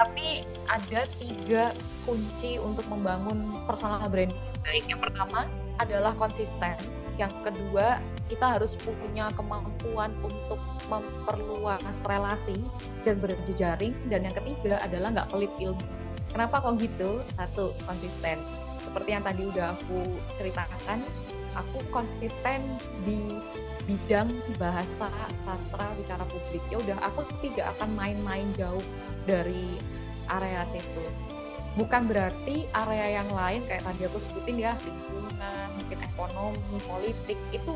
Tapi 0.00 0.40
ada 0.72 1.04
tiga 1.20 1.76
kunci 2.08 2.56
untuk 2.56 2.88
membangun 2.88 3.60
personal 3.68 4.08
branding 4.08 4.50
baik. 4.64 4.84
Yang 4.88 5.00
pertama 5.10 5.48
adalah 5.80 6.12
konsisten. 6.16 6.76
Yang 7.18 7.36
kedua, 7.44 8.00
kita 8.32 8.56
harus 8.56 8.80
punya 8.80 9.28
kemampuan 9.36 10.14
untuk 10.24 10.60
memperluas 10.88 12.00
relasi 12.08 12.56
dan 13.04 13.20
berjejaring. 13.20 13.92
Dan 14.08 14.24
yang 14.24 14.34
ketiga 14.36 14.80
adalah 14.80 15.12
nggak 15.12 15.28
pelit 15.28 15.52
ilmu. 15.60 15.84
Kenapa 16.30 16.62
kok 16.62 16.78
gitu? 16.80 17.20
Satu, 17.34 17.74
konsisten. 17.84 18.38
Seperti 18.80 19.12
yang 19.12 19.24
tadi 19.26 19.44
udah 19.44 19.76
aku 19.76 20.00
ceritakan, 20.40 21.04
aku 21.56 21.82
konsisten 21.90 22.62
di 23.02 23.18
bidang 23.88 24.30
bahasa 24.60 25.10
sastra 25.42 25.90
bicara 25.98 26.22
publik. 26.30 26.62
Ya 26.70 26.78
udah 26.78 26.98
aku 27.10 27.26
tidak 27.42 27.74
akan 27.78 27.96
main-main 27.98 28.46
jauh 28.54 28.82
dari 29.26 29.78
area 30.30 30.62
situ. 30.68 31.04
Bukan 31.78 32.10
berarti 32.10 32.66
area 32.74 33.22
yang 33.22 33.30
lain 33.30 33.62
kayak 33.70 33.86
tadi 33.86 34.02
aku 34.06 34.18
sebutin 34.18 34.58
ya 34.58 34.74
lingkungan 34.82 35.68
mungkin 35.78 35.98
ekonomi 36.02 36.78
politik 36.86 37.38
itu 37.54 37.74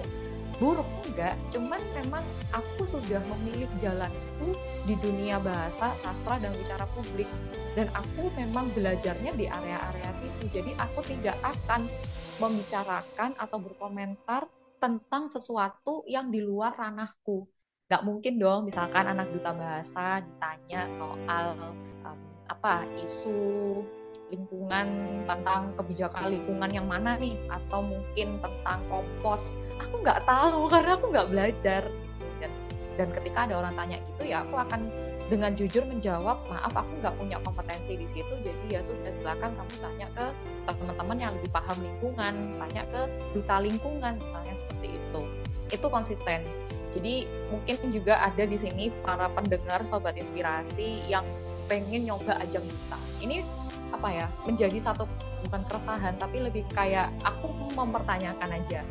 buruk 0.58 0.87
enggak. 1.06 1.34
Cuman 1.50 1.82
memang 1.98 2.22
aku 2.54 2.87
sudah 2.87 3.22
memilih 3.26 3.70
jalanku 3.78 4.54
di 4.87 4.94
dunia 5.02 5.42
bahasa 5.42 5.94
sastra 5.98 6.38
dan 6.38 6.54
bicara 6.54 6.87
publik. 6.94 7.26
Dan 7.74 7.90
aku 7.90 8.30
memang 8.38 8.70
belajarnya 8.74 9.34
di 9.34 9.50
area-area 9.50 10.10
situ. 10.14 10.46
Jadi 10.50 10.70
aku 10.78 11.02
tidak 11.06 11.34
akan 11.42 11.90
membicarakan 12.38 13.38
atau 13.38 13.59
berkomentar 13.62 14.51
tentang 14.83 15.31
sesuatu 15.31 16.05
yang 16.05 16.29
di 16.29 16.44
luar 16.44 16.75
ranahku. 16.77 17.47
Nggak 17.88 18.03
mungkin 18.05 18.35
dong 18.40 18.61
misalkan 18.68 19.07
anak 19.09 19.31
duta 19.33 19.53
bahasa 19.55 20.25
ditanya 20.25 20.88
soal 20.88 21.57
um, 22.05 22.18
apa 22.49 22.85
isu 23.01 23.81
lingkungan 24.33 24.88
tentang 25.29 25.73
kebijakan 25.79 26.33
lingkungan 26.33 26.70
yang 26.73 26.87
mana 26.88 27.14
nih 27.20 27.37
atau 27.49 27.85
mungkin 27.85 28.40
tentang 28.40 28.81
kompos. 28.88 29.55
Aku 29.79 30.01
nggak 30.01 30.25
tahu 30.27 30.66
karena 30.73 30.90
aku 30.97 31.07
nggak 31.12 31.29
belajar. 31.31 31.83
Dan 32.40 32.51
dan 32.94 33.09
ketika 33.14 33.47
ada 33.47 33.55
orang 33.62 33.75
tanya 33.77 33.97
gitu 34.01 34.23
ya 34.27 34.42
aku 34.42 34.55
akan 34.59 34.90
dengan 35.32 35.56
jujur 35.56 35.80
menjawab 35.88 36.37
maaf 36.52 36.72
aku 36.76 36.92
nggak 37.00 37.14
punya 37.16 37.37
kompetensi 37.40 37.96
di 37.96 38.04
situ 38.04 38.34
jadi 38.44 38.64
ya 38.68 38.80
sudah 38.84 39.08
silakan 39.08 39.56
kamu 39.56 39.74
tanya 39.80 40.06
ke 40.12 40.26
teman-teman 40.68 41.16
yang 41.16 41.32
lebih 41.40 41.50
paham 41.52 41.78
lingkungan 41.80 42.34
tanya 42.60 42.82
ke 42.92 43.02
duta 43.32 43.56
lingkungan 43.60 44.12
misalnya 44.20 44.54
seperti 44.56 44.88
itu. 44.92 45.20
Itu 45.72 45.87
konsisten. 45.88 46.44
Jadi 46.92 47.26
mungkin 47.50 47.76
juga 47.90 48.22
ada 48.22 48.44
di 48.46 48.54
sini 48.54 48.92
para 49.02 49.26
pendengar 49.32 49.82
sobat 49.82 50.14
inspirasi 50.14 51.02
yang 51.10 51.26
pengen 51.66 52.06
nyoba 52.06 52.38
ajang 52.44 52.62
duta. 52.62 52.98
Ini 53.24 53.42
apa 53.90 54.08
ya 54.10 54.26
menjadi 54.44 54.78
satu 54.78 55.08
bukan 55.48 55.62
keresahan 55.70 56.14
tapi 56.20 56.42
lebih 56.44 56.62
kayak 56.76 57.10
aku 57.24 57.50
mempertanyakan 57.74 58.60
aja. 58.60 58.84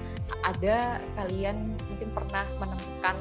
Ada 0.43 0.99
kalian 1.15 1.77
mungkin 2.03 2.19
pernah 2.19 2.43
menemukan 2.59 3.15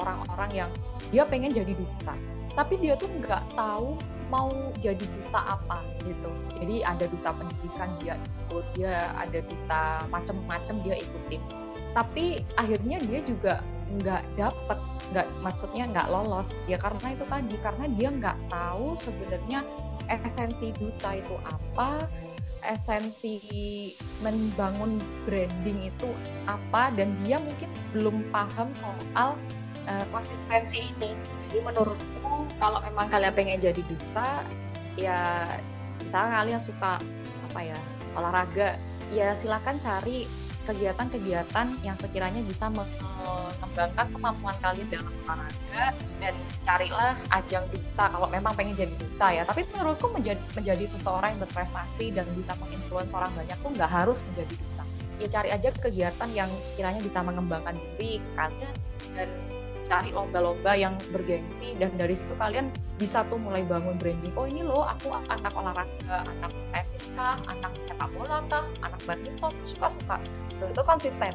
orang-orang 0.00 0.50
yang 0.64 0.70
dia 1.12 1.28
pengen 1.28 1.52
jadi 1.52 1.76
duta 1.76 2.16
tapi 2.56 2.80
dia 2.80 2.96
tuh 2.96 3.12
nggak 3.20 3.52
tahu 3.52 4.00
mau 4.32 4.48
jadi 4.80 5.04
duta 5.04 5.58
apa 5.58 5.84
gitu. 6.06 6.30
Jadi 6.56 6.86
ada 6.86 7.04
duta 7.10 7.34
pendidikan 7.34 7.90
dia 8.00 8.14
ikut 8.16 8.64
dia 8.78 9.10
ada 9.18 9.42
duta 9.42 9.82
macem-macem 10.08 10.80
dia 10.86 10.96
ikutin. 11.02 11.42
Tapi 11.92 12.46
akhirnya 12.54 13.02
dia 13.04 13.20
juga 13.26 13.54
nggak 14.00 14.22
dapet 14.38 14.78
nggak 15.12 15.26
maksudnya 15.42 15.84
nggak 15.90 16.08
lolos. 16.14 16.54
Ya 16.70 16.78
karena 16.78 17.10
itu 17.10 17.26
tadi 17.26 17.56
karena 17.58 17.84
dia 17.90 18.08
nggak 18.14 18.38
tahu 18.48 18.94
sebenarnya 18.96 19.60
esensi 20.06 20.70
duta 20.78 21.18
itu 21.18 21.34
apa 21.42 22.06
esensi 22.64 23.38
membangun 24.24 24.98
branding 25.28 25.88
itu 25.88 26.08
apa 26.48 26.90
dan 26.96 27.12
dia 27.22 27.36
mungkin 27.40 27.68
belum 27.92 28.24
paham 28.32 28.72
soal 28.74 29.36
uh, 29.86 30.04
konsistensi 30.10 30.88
ini. 30.96 31.12
Jadi 31.50 31.60
menurutku 31.62 32.48
kalau 32.58 32.80
memang 32.82 33.12
kalian 33.12 33.34
pengen 33.36 33.58
jadi 33.60 33.82
duta 33.84 34.42
ya 34.98 35.20
misalnya 36.00 36.42
kalian 36.42 36.60
suka 36.60 37.00
apa 37.52 37.60
ya 37.60 37.78
olahraga. 38.16 38.80
Ya 39.12 39.36
silakan 39.36 39.76
cari 39.78 40.24
kegiatan-kegiatan 40.64 41.66
yang 41.84 41.96
sekiranya 41.96 42.40
bisa 42.44 42.72
mengembangkan 42.72 44.06
kemampuan 44.10 44.56
kalian 44.64 44.88
dalam 44.88 45.12
olahraga 45.24 45.84
dan 46.20 46.34
carilah 46.64 47.16
ajang 47.32 47.64
duta 47.70 48.04
kalau 48.08 48.28
memang 48.32 48.52
pengen 48.56 48.74
jadi 48.74 48.94
duta 48.96 49.28
ya. 49.30 49.42
Tapi 49.44 49.68
menurutku 49.72 50.08
menjadi 50.10 50.40
menjadi 50.56 50.84
seseorang 50.88 51.36
yang 51.36 51.40
berprestasi 51.44 52.12
dan 52.16 52.24
bisa 52.34 52.56
menginfluence 52.58 53.12
orang 53.12 53.30
banyak 53.36 53.56
tuh 53.60 53.70
nggak 53.76 53.90
harus 53.90 54.24
menjadi 54.32 54.54
duta. 54.56 54.84
Ya 55.22 55.28
cari 55.30 55.48
aja 55.54 55.68
kegiatan 55.70 56.28
yang 56.34 56.50
sekiranya 56.58 57.00
bisa 57.04 57.22
mengembangkan 57.22 57.78
diri 57.96 58.18
kalian 58.34 58.74
dan 59.14 59.28
cari 59.84 60.10
lomba-lomba 60.10 60.72
yang 60.74 60.96
bergengsi 61.12 61.76
dan 61.76 61.92
dari 62.00 62.16
situ 62.16 62.32
kalian 62.40 62.72
bisa 62.96 63.22
tuh 63.28 63.36
mulai 63.36 63.62
bangun 63.66 64.00
branding. 64.00 64.32
Oh 64.34 64.48
ini 64.48 64.64
loh 64.64 64.82
aku 64.86 65.12
anak 65.28 65.52
olahraga 65.52 66.24
anak 66.24 66.52
tenis 66.72 67.04
kah 67.14 67.36
anak 67.50 67.72
sepak 67.84 68.08
bola 68.16 68.40
kah 68.48 68.64
anak 68.80 69.00
badminton. 69.04 69.52
Suka-suka. 69.68 70.16
Itu 70.64 70.82
konsisten. 70.86 71.34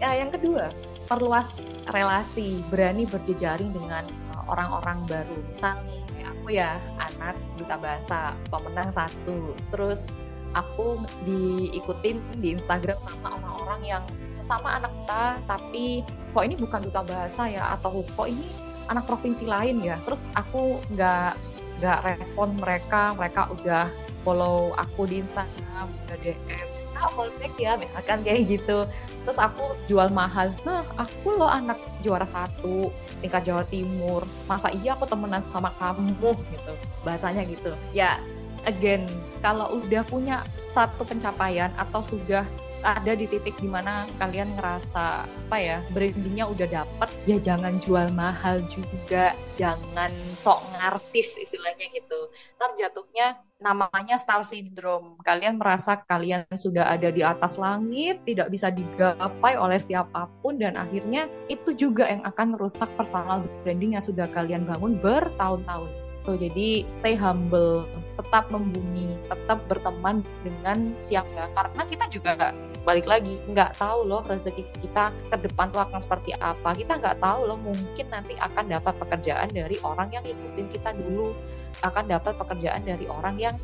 Ya, 0.00 0.16
yang 0.16 0.32
kedua 0.32 0.72
perluas 1.10 1.60
relasi 1.90 2.62
berani 2.72 3.04
berjejaring 3.04 3.74
dengan 3.74 4.08
eh, 4.08 4.42
orang-orang 4.48 5.04
baru. 5.06 5.36
Misal 5.50 5.76
nih 5.84 6.00
kayak 6.14 6.28
aku 6.32 6.46
ya 6.54 6.70
anak 6.96 7.36
duta 7.60 7.76
bahasa 7.76 8.18
pemenang 8.48 8.90
satu. 8.94 9.52
Terus 9.74 10.22
aku 10.52 11.00
diikutin 11.24 12.20
di 12.38 12.56
Instagram 12.56 12.98
sama 13.04 13.36
orang-orang 13.36 13.80
yang 13.84 14.04
sesama 14.28 14.78
anak 14.80 14.92
kita 15.02 15.24
tapi 15.48 15.84
kok 16.32 16.44
ini 16.44 16.54
bukan 16.56 16.80
duta 16.88 17.00
bahasa 17.04 17.48
ya 17.48 17.72
atau 17.76 18.04
kok 18.16 18.28
ini 18.28 18.44
anak 18.88 19.04
provinsi 19.08 19.48
lain 19.48 19.80
ya. 19.80 19.96
Terus 20.04 20.28
aku 20.36 20.80
nggak 20.92 21.34
nggak 21.82 21.98
respon 22.22 22.54
mereka 22.60 23.16
mereka 23.18 23.50
udah 23.50 23.90
follow 24.22 24.70
aku 24.78 25.08
di 25.10 25.18
Instagram 25.18 25.90
udah 26.06 26.16
DM 26.22 26.68
ah 27.02 27.10
follow 27.10 27.34
back 27.42 27.58
ya 27.58 27.74
misalkan 27.74 28.22
kayak 28.22 28.46
gitu. 28.46 28.86
Terus 29.26 29.38
aku 29.42 29.74
jual 29.90 30.06
mahal. 30.14 30.54
Nah 30.62 30.86
aku 30.94 31.34
loh 31.34 31.50
anak 31.50 31.78
juara 32.06 32.22
satu 32.22 32.94
tingkat 33.18 33.42
Jawa 33.42 33.66
Timur. 33.66 34.22
Masa 34.46 34.70
iya 34.70 34.94
aku 34.94 35.10
temenan 35.10 35.42
sama 35.50 35.74
kamu 35.82 36.14
gitu. 36.54 36.72
Bahasanya 37.02 37.42
gitu. 37.50 37.74
Ya 37.90 38.22
again 38.68 39.06
kalau 39.42 39.82
udah 39.82 40.06
punya 40.06 40.46
satu 40.72 41.04
pencapaian 41.04 41.70
atau 41.76 42.00
sudah 42.00 42.46
ada 42.82 43.14
di 43.14 43.30
titik 43.30 43.54
di 43.62 43.70
mana 43.70 44.10
kalian 44.18 44.58
ngerasa 44.58 45.24
apa 45.24 45.56
ya 45.56 45.78
brandingnya 45.94 46.50
udah 46.50 46.66
dapet 46.66 47.08
ya 47.30 47.38
jangan 47.38 47.78
jual 47.78 48.10
mahal 48.12 48.58
juga. 48.66 49.34
Jangan 49.54 50.10
sok 50.34 50.58
ngartis 50.74 51.38
istilahnya 51.38 51.86
gitu. 51.94 52.32
Ntar 52.58 52.74
jatuhnya 52.74 53.38
namanya 53.62 54.18
star 54.18 54.42
syndrome. 54.42 55.14
Kalian 55.22 55.62
merasa 55.62 56.02
kalian 56.02 56.42
sudah 56.58 56.90
ada 56.90 57.14
di 57.14 57.22
atas 57.22 57.60
langit 57.60 58.18
tidak 58.26 58.50
bisa 58.50 58.74
digapai 58.74 59.54
oleh 59.54 59.78
siapa 59.78 60.26
pun 60.42 60.58
dan 60.58 60.74
akhirnya 60.74 61.30
itu 61.46 61.70
juga 61.78 62.10
yang 62.10 62.26
akan 62.26 62.58
merusak 62.58 62.90
personal 62.98 63.46
branding 63.62 63.94
yang 63.94 64.04
sudah 64.04 64.26
kalian 64.34 64.66
bangun 64.66 64.98
bertahun-tahun 64.98 66.01
tuh 66.22 66.38
jadi 66.38 66.86
stay 66.86 67.18
humble 67.18 67.86
tetap 68.18 68.48
membumi 68.52 69.16
tetap 69.26 69.58
berteman 69.66 70.20
dengan 70.44 70.94
siapa. 71.00 71.48
Karena 71.52 71.82
kita 71.88 72.06
juga 72.12 72.36
nggak 72.36 72.54
balik 72.82 73.06
lagi 73.06 73.38
nggak 73.46 73.78
tahu 73.78 74.10
loh 74.10 74.26
rezeki 74.26 74.66
kita 74.82 75.14
ke 75.30 75.36
depan 75.38 75.70
tuh 75.70 75.82
akan 75.82 76.00
seperti 76.00 76.34
apa. 76.38 76.74
Kita 76.76 76.98
nggak 76.98 77.18
tahu 77.22 77.40
loh 77.48 77.58
mungkin 77.58 78.06
nanti 78.10 78.36
akan 78.38 78.68
dapat 78.68 78.94
pekerjaan 79.00 79.48
dari 79.50 79.76
orang 79.82 80.08
yang 80.12 80.24
ikutin 80.24 80.68
kita 80.68 80.90
dulu. 80.94 81.34
Akan 81.82 82.06
dapat 82.06 82.36
pekerjaan 82.36 82.84
dari 82.84 83.08
orang 83.08 83.40
yang 83.40 83.56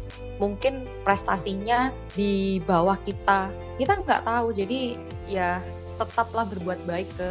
mungkin 0.43 0.89
prestasinya 1.05 1.93
di 2.17 2.59
bawah 2.65 2.97
kita. 3.05 3.53
Kita 3.77 4.01
nggak 4.01 4.25
tahu. 4.27 4.51
Jadi 4.57 4.97
ya 5.29 5.61
tetaplah 6.01 6.49
berbuat 6.49 6.83
baik 6.89 7.09
ke 7.15 7.29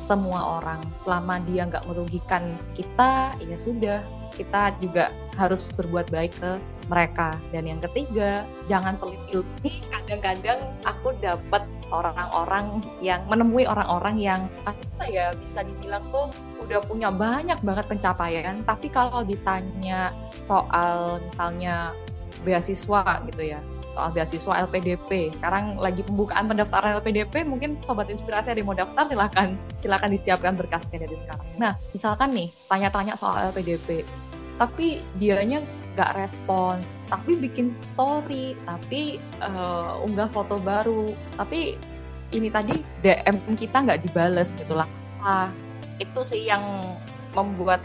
semua 0.00 0.62
orang. 0.62 0.80
Selama 0.96 1.42
dia 1.44 1.66
nggak 1.68 1.84
merugikan 1.84 2.56
kita 2.72 3.36
ya 3.36 3.56
sudah 3.58 4.00
kita 4.34 4.74
juga 4.82 5.10
harus 5.38 5.64
berbuat 5.76 6.10
baik 6.12 6.32
ke 6.38 6.52
mereka. 6.90 7.38
Dan 7.54 7.70
yang 7.70 7.80
ketiga 7.90 8.44
jangan 8.66 8.98
pelit 8.98 9.20
ilmi 9.30 9.80
kadang-kadang 9.94 10.58
aku 10.82 11.14
dapat 11.22 11.62
orang-orang 11.90 12.82
yang 13.02 13.22
menemui 13.26 13.66
orang-orang 13.66 14.18
yang 14.18 14.40
apa 14.66 15.04
ya 15.06 15.30
bisa 15.38 15.62
dibilang 15.62 16.02
tuh 16.14 16.30
udah 16.66 16.82
punya 16.86 17.10
banyak 17.14 17.58
banget 17.62 17.86
pencapaian. 17.86 18.62
Tapi 18.66 18.90
kalau 18.90 19.22
ditanya 19.22 20.14
soal 20.42 21.22
misalnya 21.22 21.94
beasiswa 22.42 23.20
gitu 23.28 23.42
ya 23.54 23.60
soal 23.90 24.14
beasiswa 24.14 24.66
LPDP. 24.66 25.34
Sekarang 25.34 25.76
lagi 25.76 26.06
pembukaan 26.06 26.46
pendaftaran 26.46 26.98
LPDP, 27.02 27.46
mungkin 27.46 27.78
sobat 27.82 28.08
inspirasi 28.08 28.54
ada 28.54 28.58
yang 28.58 28.70
mau 28.70 28.78
daftar 28.78 29.04
silahkan 29.06 29.54
silahkan 29.82 30.10
disiapkan 30.10 30.54
berkasnya 30.54 31.04
dari 31.04 31.16
sekarang. 31.18 31.46
Nah, 31.58 31.74
misalkan 31.92 32.30
nih 32.32 32.48
tanya-tanya 32.70 33.14
soal 33.18 33.50
LPDP, 33.50 34.06
tapi 34.56 35.02
dianya 35.18 35.62
nggak 35.98 36.14
respons, 36.16 36.94
tapi 37.10 37.34
bikin 37.36 37.74
story, 37.74 38.54
tapi 38.64 39.18
uh, 39.42 39.98
unggah 40.06 40.30
foto 40.30 40.62
baru, 40.62 41.12
tapi 41.34 41.74
ini 42.30 42.46
tadi 42.46 42.78
DM 43.02 43.58
kita 43.58 43.82
nggak 43.82 44.06
dibales 44.06 44.54
gitulah. 44.54 44.86
Ah, 45.20 45.50
itu 45.98 46.22
sih 46.22 46.46
yang 46.46 46.94
membuat 47.34 47.82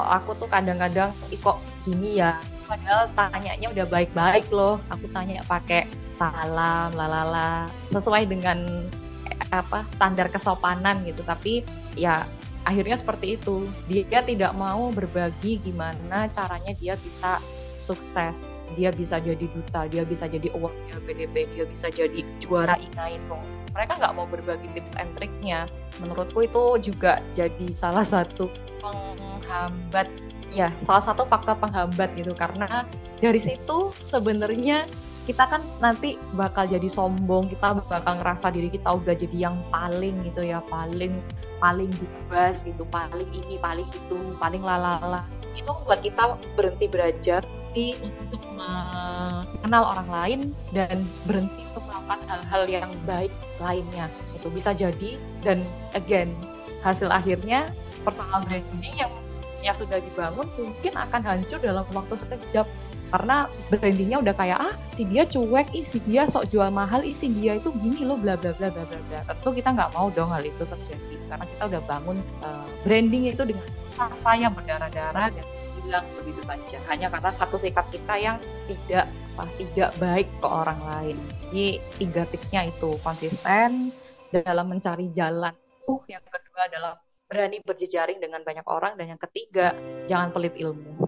aku 0.00 0.32
tuh 0.38 0.48
kadang-kadang 0.48 1.12
kok 1.42 1.60
gini 1.84 2.20
ya 2.20 2.40
padahal 2.70 3.10
tanyanya 3.18 3.66
udah 3.74 3.86
baik-baik 3.90 4.46
loh. 4.54 4.78
Aku 4.94 5.10
tanya 5.10 5.42
pakai 5.42 5.90
salam 6.14 6.94
lalala 6.94 7.66
sesuai 7.90 8.30
dengan 8.30 8.86
eh, 9.26 9.38
apa 9.50 9.82
standar 9.90 10.30
kesopanan 10.30 11.02
gitu. 11.02 11.26
Tapi 11.26 11.66
ya 11.98 12.22
akhirnya 12.62 12.94
seperti 12.94 13.34
itu. 13.34 13.66
Dia 13.90 14.22
tidak 14.22 14.54
mau 14.54 14.94
berbagi 14.94 15.58
gimana 15.58 16.30
caranya 16.30 16.70
dia 16.78 16.94
bisa 17.02 17.42
sukses. 17.82 18.62
Dia 18.78 18.94
bisa 18.94 19.18
jadi 19.18 19.42
duta 19.50 19.90
dia 19.90 20.06
bisa 20.06 20.30
jadi 20.30 20.46
awardnya 20.54 21.02
PDP 21.02 21.50
dia 21.58 21.66
bisa 21.66 21.90
jadi 21.90 22.22
juara 22.38 22.78
ina 22.78 23.10
itu 23.10 23.38
mereka 23.70 24.02
nggak 24.02 24.14
mau 24.18 24.26
berbagi 24.26 24.66
tips 24.74 24.94
and 24.98 25.10
triknya. 25.18 25.66
Menurutku 26.02 26.42
itu 26.46 26.90
juga 26.90 27.22
jadi 27.34 27.70
salah 27.70 28.06
satu 28.06 28.50
penghambat 28.82 30.10
ya 30.50 30.68
salah 30.82 31.02
satu 31.02 31.22
faktor 31.26 31.56
penghambat 31.58 32.14
gitu. 32.18 32.34
Karena 32.34 32.86
dari 33.18 33.40
situ 33.40 33.94
sebenarnya 34.02 34.86
kita 35.28 35.46
kan 35.46 35.62
nanti 35.78 36.18
bakal 36.34 36.66
jadi 36.66 36.90
sombong 36.90 37.46
kita 37.52 37.78
bakal 37.86 38.18
ngerasa 38.18 38.50
diri 38.50 38.72
kita 38.72 38.90
udah 38.90 39.14
jadi 39.14 39.50
yang 39.50 39.56
paling 39.70 40.18
gitu 40.26 40.42
ya 40.42 40.58
paling 40.66 41.14
paling 41.62 41.92
bebas 41.92 42.66
gitu 42.66 42.82
paling 42.88 43.28
ini 43.30 43.56
paling 43.60 43.86
itu 43.86 44.18
paling 44.38 44.62
lalala. 44.64 45.22
Itu 45.54 45.70
membuat 45.70 46.00
kita 46.02 46.38
berhenti 46.56 46.86
belajar 46.90 47.42
berhenti 47.70 47.94
untuk 48.02 48.42
mengenal 48.58 49.94
orang 49.94 50.08
lain 50.10 50.40
dan 50.74 51.06
berhenti 51.22 51.62
untuk 51.70 51.86
melakukan 51.86 52.18
hal-hal 52.26 52.62
yang 52.66 52.90
baik 53.06 53.30
lainnya 53.62 54.10
itu 54.34 54.50
bisa 54.50 54.74
jadi 54.74 55.14
dan 55.46 55.62
again 55.94 56.34
hasil 56.82 57.06
akhirnya 57.14 57.70
personal 58.02 58.42
branding 58.42 58.94
yang 58.98 59.12
yang 59.60 59.76
sudah 59.76 60.00
dibangun 60.00 60.48
mungkin 60.56 60.92
akan 60.96 61.20
hancur 61.22 61.60
dalam 61.60 61.84
waktu 61.92 62.14
sekejap 62.16 62.66
karena 63.10 63.50
brandingnya 63.68 64.22
udah 64.22 64.34
kayak 64.38 64.58
ah 64.62 64.74
si 64.94 65.02
dia 65.02 65.26
cuek 65.26 65.74
ih 65.74 65.82
si 65.82 65.98
dia 66.06 66.30
sok 66.30 66.46
jual 66.46 66.70
mahal 66.70 67.02
ih 67.02 67.10
si 67.10 67.26
dia 67.26 67.58
itu 67.58 67.74
gini 67.82 68.06
loh 68.06 68.14
bla 68.14 68.38
bla 68.38 68.54
bla 68.54 68.70
bla 68.70 68.86
bla 68.86 68.98
bla. 69.10 69.20
Tentu 69.26 69.50
kita 69.50 69.74
nggak 69.74 69.90
mau 69.98 70.14
dong 70.14 70.30
hal 70.30 70.46
itu 70.46 70.62
terjadi 70.62 71.14
karena 71.26 71.44
kita 71.44 71.62
udah 71.74 71.82
bangun 71.90 72.18
uh, 72.46 72.66
branding 72.86 73.26
itu 73.26 73.42
dengan 73.42 73.66
apa 73.98 74.30
yang 74.38 74.54
berdarah-darah 74.54 75.26
dan 75.34 75.46
hilang 75.82 76.06
begitu 76.22 76.42
saja. 76.46 76.78
Hanya 76.86 77.10
karena 77.10 77.30
satu 77.34 77.58
sikap 77.58 77.90
kita 77.90 78.14
yang 78.14 78.38
tidak 78.70 79.10
apa 79.34 79.44
tidak 79.58 79.90
baik 79.98 80.28
ke 80.38 80.46
orang 80.46 80.80
lain. 80.86 81.16
Jadi 81.50 81.66
tiga 81.98 82.22
tipsnya 82.30 82.70
itu 82.70 82.94
konsisten 83.02 83.90
dalam 84.30 84.70
mencari 84.70 85.10
jalan. 85.10 85.50
Uh 85.90 85.98
yang 86.06 86.22
kedua 86.30 86.70
adalah 86.70 86.94
berani 87.30 87.62
berjejaring 87.62 88.18
dengan 88.18 88.42
banyak 88.42 88.66
orang 88.66 88.98
dan 88.98 89.14
yang 89.14 89.20
ketiga 89.22 89.70
jangan 90.10 90.34
pelit 90.34 90.58
ilmu 90.58 91.06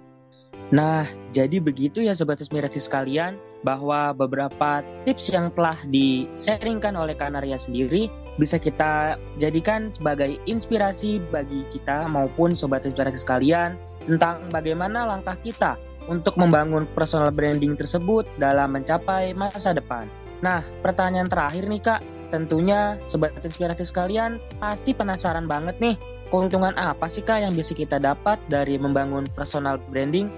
Nah, 0.73 1.05
jadi 1.37 1.61
begitu 1.61 2.01
ya 2.01 2.17
Sobat 2.17 2.41
Inspirasi 2.41 2.81
sekalian, 2.81 3.37
bahwa 3.61 4.17
beberapa 4.17 4.81
tips 5.05 5.29
yang 5.29 5.53
telah 5.53 5.77
di-sharingkan 5.85 6.97
oleh 6.97 7.13
Kanaria 7.13 7.61
sendiri 7.61 8.09
bisa 8.41 8.57
kita 8.57 9.21
jadikan 9.37 9.93
sebagai 9.93 10.41
inspirasi 10.49 11.21
bagi 11.29 11.69
kita 11.77 12.09
maupun 12.09 12.57
Sobat 12.57 12.89
Inspirasi 12.89 13.21
sekalian 13.21 13.77
tentang 14.09 14.49
bagaimana 14.49 15.05
langkah 15.05 15.37
kita 15.45 15.77
untuk 16.09 16.41
membangun 16.41 16.89
personal 16.97 17.29
branding 17.29 17.77
tersebut 17.77 18.25
dalam 18.41 18.73
mencapai 18.73 19.37
masa 19.37 19.77
depan. 19.77 20.09
Nah, 20.41 20.65
pertanyaan 20.81 21.29
terakhir 21.29 21.69
nih 21.69 21.83
Kak, 21.85 22.01
tentunya 22.33 22.97
Sobat 23.05 23.37
Inspirasi 23.45 23.85
sekalian 23.85 24.41
pasti 24.57 24.97
penasaran 24.97 25.45
banget 25.45 25.77
nih, 25.79 26.01
keuntungan 26.33 26.73
apa 26.81 27.05
sih 27.13 27.21
Kak 27.21 27.45
yang 27.45 27.53
bisa 27.53 27.77
kita 27.77 28.01
dapat 28.01 28.41
dari 28.49 28.81
membangun 28.81 29.29
personal 29.37 29.77
branding? 29.93 30.33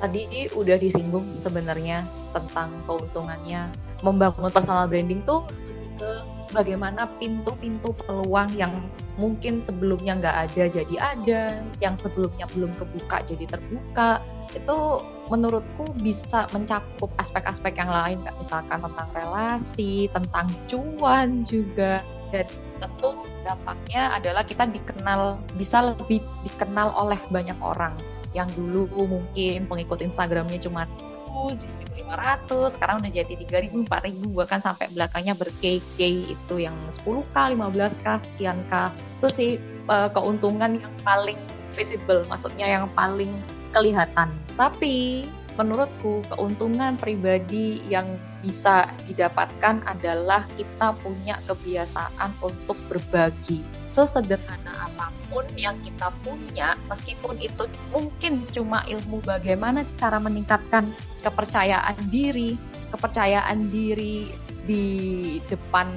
tadi 0.00 0.48
udah 0.56 0.80
disinggung 0.80 1.28
sebenarnya 1.36 2.08
tentang 2.32 2.72
keuntungannya 2.88 3.68
membangun 4.00 4.48
personal 4.48 4.88
branding 4.88 5.20
tuh 5.28 5.44
ke 6.00 6.12
bagaimana 6.56 7.04
pintu-pintu 7.20 7.92
peluang 7.92 8.48
yang 8.56 8.72
mungkin 9.20 9.60
sebelumnya 9.60 10.16
nggak 10.16 10.36
ada 10.48 10.64
jadi 10.72 10.96
ada, 10.96 11.42
yang 11.84 12.00
sebelumnya 12.00 12.48
belum 12.56 12.72
kebuka 12.80 13.20
jadi 13.28 13.44
terbuka. 13.44 14.24
Itu 14.56 15.04
menurutku 15.28 15.92
bisa 16.00 16.48
mencakup 16.56 17.12
aspek-aspek 17.20 17.76
yang 17.76 17.92
lain, 17.92 18.18
kayak 18.24 18.40
misalkan 18.40 18.80
tentang 18.80 19.08
relasi, 19.12 20.08
tentang 20.10 20.48
cuan 20.66 21.44
juga, 21.44 22.00
dan 22.32 22.48
tentu 22.80 23.14
dampaknya 23.44 24.16
adalah 24.16 24.42
kita 24.42 24.64
dikenal 24.66 25.38
bisa 25.54 25.92
lebih 25.92 26.24
dikenal 26.48 26.96
oleh 26.96 27.20
banyak 27.28 27.56
orang. 27.60 27.92
Yang 28.32 28.56
dulu 28.58 29.06
mungkin 29.06 29.66
pengikut 29.68 30.00
Instagramnya 30.00 30.58
cuma 30.62 30.88
1.500 31.30 32.74
sekarang 32.74 33.00
udah 33.00 33.12
jadi 33.12 33.32
3.000 33.46 33.86
4.000 33.86 34.34
bahkan 34.34 34.60
sampai 34.60 34.90
belakangnya 34.90 35.38
berk-k 35.38 35.78
itu 35.98 36.54
yang 36.58 36.74
10k 36.90 37.34
15k 37.34 38.06
sekian 38.18 38.58
k 38.66 38.90
itu 39.22 39.28
sih 39.30 39.50
uh, 39.86 40.10
keuntungan 40.10 40.82
yang 40.82 40.94
paling 41.06 41.38
visible 41.70 42.26
maksudnya 42.26 42.66
yang 42.66 42.90
paling 42.98 43.30
kelihatan. 43.70 44.34
Tapi 44.58 45.24
menurutku 45.60 46.24
keuntungan 46.32 46.96
pribadi 46.96 47.84
yang 47.92 48.16
bisa 48.40 48.88
didapatkan 49.04 49.84
adalah 49.84 50.48
kita 50.56 50.96
punya 51.04 51.36
kebiasaan 51.44 52.32
untuk 52.40 52.80
berbagi. 52.88 53.60
Sesederhana 53.84 54.88
apa 54.88 55.12
pun 55.28 55.44
yang 55.60 55.76
kita 55.84 56.08
punya, 56.24 56.80
meskipun 56.88 57.36
itu 57.44 57.68
mungkin 57.92 58.48
cuma 58.48 58.80
ilmu 58.88 59.20
bagaimana 59.20 59.84
cara 59.84 60.16
meningkatkan 60.16 60.88
kepercayaan 61.20 62.00
diri, 62.08 62.56
kepercayaan 62.96 63.68
diri 63.68 64.32
di 64.64 64.84
depan 65.52 65.92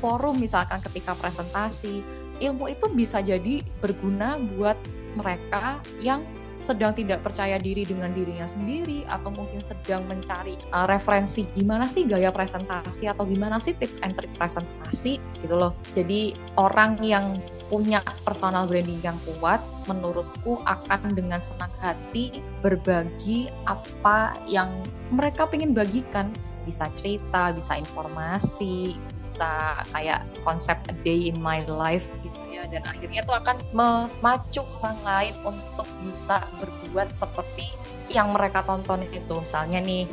forum 0.00 0.40
misalkan 0.40 0.80
ketika 0.80 1.12
presentasi, 1.20 2.00
ilmu 2.40 2.72
itu 2.72 2.88
bisa 2.96 3.20
jadi 3.20 3.60
berguna 3.84 4.40
buat 4.56 4.76
mereka 5.16 5.80
yang 6.00 6.24
sedang 6.64 6.96
tidak 6.96 7.22
percaya 7.22 7.60
diri 7.60 7.84
dengan 7.84 8.12
dirinya 8.12 8.48
sendiri 8.48 9.04
atau 9.08 9.32
mungkin 9.32 9.60
sedang 9.60 10.04
mencari 10.08 10.56
uh, 10.72 10.88
referensi 10.88 11.44
gimana 11.54 11.86
sih 11.86 12.08
gaya 12.08 12.32
presentasi 12.32 13.08
atau 13.08 13.24
gimana 13.28 13.60
sih 13.60 13.76
tips 13.76 14.00
and 14.02 14.16
trick 14.16 14.32
presentasi 14.36 15.20
gitu 15.42 15.54
loh. 15.54 15.72
Jadi 15.92 16.32
orang 16.56 17.00
yang 17.04 17.36
punya 17.66 17.98
personal 18.22 18.70
branding 18.70 19.02
yang 19.02 19.18
kuat 19.26 19.58
menurutku 19.90 20.62
akan 20.66 21.14
dengan 21.14 21.42
senang 21.42 21.70
hati 21.82 22.30
berbagi 22.62 23.50
apa 23.66 24.38
yang 24.46 24.70
mereka 25.10 25.50
ingin 25.50 25.74
bagikan 25.74 26.30
bisa 26.66 26.90
cerita, 26.90 27.54
bisa 27.54 27.78
informasi, 27.78 28.98
bisa 29.22 29.80
kayak 29.94 30.26
konsep 30.42 30.74
a 30.90 30.94
day 31.06 31.30
in 31.30 31.38
my 31.38 31.62
life 31.70 32.10
gitu 32.26 32.40
ya. 32.50 32.66
Dan 32.66 32.82
akhirnya 32.82 33.22
itu 33.22 33.32
akan 33.32 33.56
memacu 33.70 34.66
orang 34.82 34.98
lain 35.06 35.34
untuk 35.46 35.86
bisa 36.02 36.42
berbuat 36.58 37.14
seperti 37.14 37.70
yang 38.10 38.34
mereka 38.34 38.66
tonton 38.66 39.06
itu. 39.14 39.34
Misalnya 39.38 39.78
nih 39.78 40.10